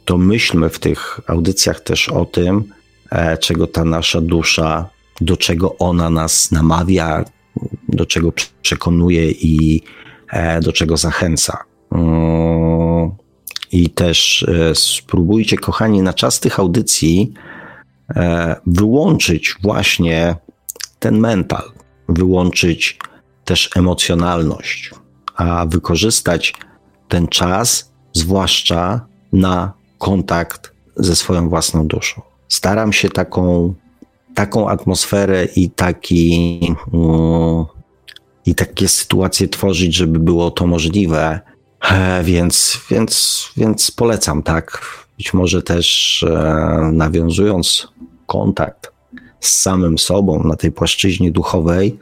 [0.06, 2.64] to myślmy w tych audycjach też o tym,
[3.12, 4.90] e, czego ta nasza dusza,
[5.22, 7.26] do czego ona nas namawia,
[7.90, 9.82] do czego przekonuje i
[10.32, 11.64] e, do czego zachęca.
[11.92, 13.12] Mm,
[13.72, 17.34] I też e, spróbujcie, kochani, na czas tych audycji
[18.68, 20.36] wyłączyć właśnie
[21.00, 21.72] ten mental,
[22.10, 23.00] wyłączyć
[23.46, 24.92] też emocjonalność,
[25.38, 26.54] a wykorzystać
[27.08, 32.22] ten czas, zwłaszcza na kontakt ze swoją własną duszą.
[32.50, 33.74] Staram się taką,
[34.36, 36.60] taką atmosferę i taki,
[36.92, 37.66] um,
[38.46, 41.40] i takie sytuacje tworzyć, żeby było to możliwe.
[41.92, 44.82] E, więc, więc, więc polecam, tak.
[45.18, 47.88] Być może też e, nawiązując
[48.26, 48.92] kontakt
[49.40, 52.00] z samym sobą na tej płaszczyźnie duchowej,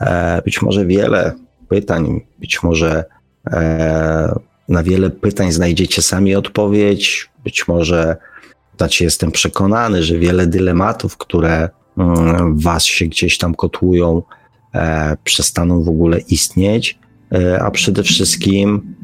[0.00, 3.04] e, być może wiele pytań, być może
[4.68, 8.16] na wiele pytań znajdziecie sami odpowiedź, być może,
[8.76, 11.68] znaczy jestem przekonany, że wiele dylematów, które
[11.98, 14.22] mm, was się gdzieś tam kotłują,
[15.24, 16.98] przestaną w ogóle istnieć,
[17.60, 18.94] a przede wszystkim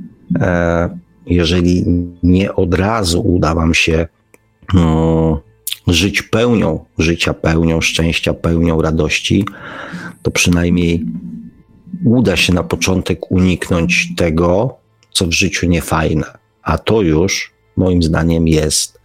[0.41, 1.85] E, jeżeli
[2.23, 4.07] nie od razu uda Wam się
[4.75, 5.41] no,
[5.87, 9.45] żyć pełnią życia, pełnią szczęścia, pełnią radości,
[10.23, 11.05] to przynajmniej
[12.05, 14.77] uda się na początek uniknąć tego,
[15.13, 16.25] co w życiu niefajne.
[16.63, 19.01] A to już, moim zdaniem, jest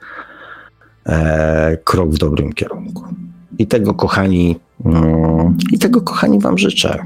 [1.05, 3.03] e, krok w dobrym kierunku.
[3.57, 7.03] I tego, kochani, mm, i tego, kochani, Wam życzę.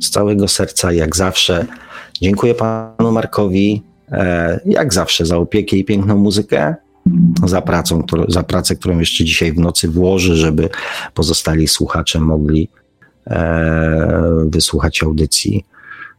[0.00, 1.66] Z całego serca, jak zawsze.
[2.20, 3.82] Dziękuję panu Markowi,
[4.12, 6.74] e, jak zawsze, za opiekę i piękną muzykę,
[7.44, 10.68] za, pracą, za pracę, którą jeszcze dzisiaj w nocy włoży, żeby
[11.14, 12.68] pozostali słuchacze mogli
[14.46, 15.64] wysłuchać audycji.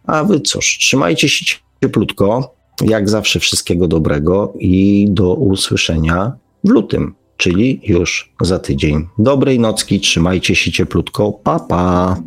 [0.08, 6.32] A wy cóż, trzymajcie się cieplutko, jak zawsze wszystkiego dobrego i do usłyszenia
[6.64, 9.08] w lutym, czyli już za tydzień.
[9.20, 12.18] Dobrej nocki, trzymajcie się cieplutko, pa pa!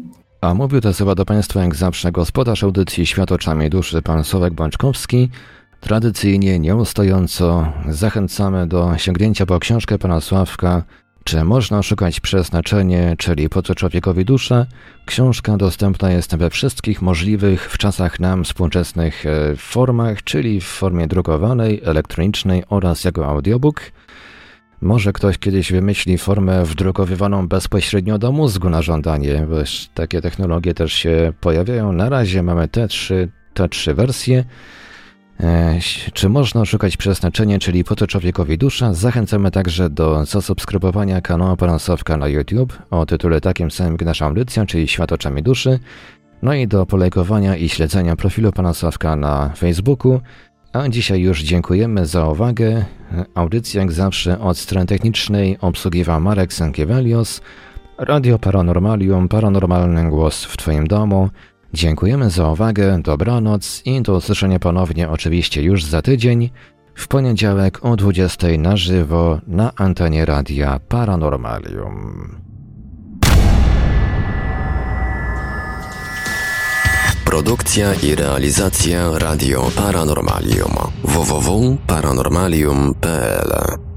[0.40, 4.54] A mówił to słowa do Państwa jak zawsze gospodarz audycji Świat oczami duszy pan Sławek
[4.54, 5.28] Bączkowski.
[5.80, 10.82] Tradycyjnie, nieustojąco zachęcamy do sięgnięcia po książkę pana Sławka
[11.28, 14.66] Czy można szukać przeznaczenie, czyli po co człowiekowi duszę?
[15.06, 21.06] Książka dostępna jest we wszystkich możliwych w czasach nam współczesnych e, formach, czyli w formie
[21.06, 23.80] drukowanej, elektronicznej oraz jako audiobook–
[24.80, 29.56] może ktoś kiedyś wymyśli formę wdrukowywaną bezpośrednio do mózgu na żądanie, bo
[29.94, 31.92] takie technologie też się pojawiają.
[31.92, 34.44] Na razie mamy te trzy, te trzy wersje.
[35.40, 35.78] E,
[36.12, 38.94] czy można szukać przeznaczenia, czyli po to człowiekowi dusza?
[38.94, 44.66] Zachęcamy także do zasubskrybowania kanału Panasowka na YouTube o tytule takim samym jak nasza audycja,
[44.66, 45.78] czyli Świat oczami duszy.
[46.42, 50.20] No i do polejkowania i śledzenia profilu Panasowka na Facebooku.
[50.72, 52.84] A dzisiaj już dziękujemy za uwagę.
[53.34, 57.40] Audycja jak zawsze od strony technicznej obsługiwał Marek Sankiewelios.
[57.98, 61.28] Radio Paranormalium, paranormalny głos w Twoim domu.
[61.74, 66.50] Dziękujemy za uwagę, dobranoc i do usłyszenia ponownie oczywiście już za tydzień,
[66.94, 72.36] w poniedziałek o 20 na żywo na antenie Radia Paranormalium.
[77.24, 80.72] Produkcja i realizacja Radio Paranormalium
[81.04, 83.87] www.paranormalium.pl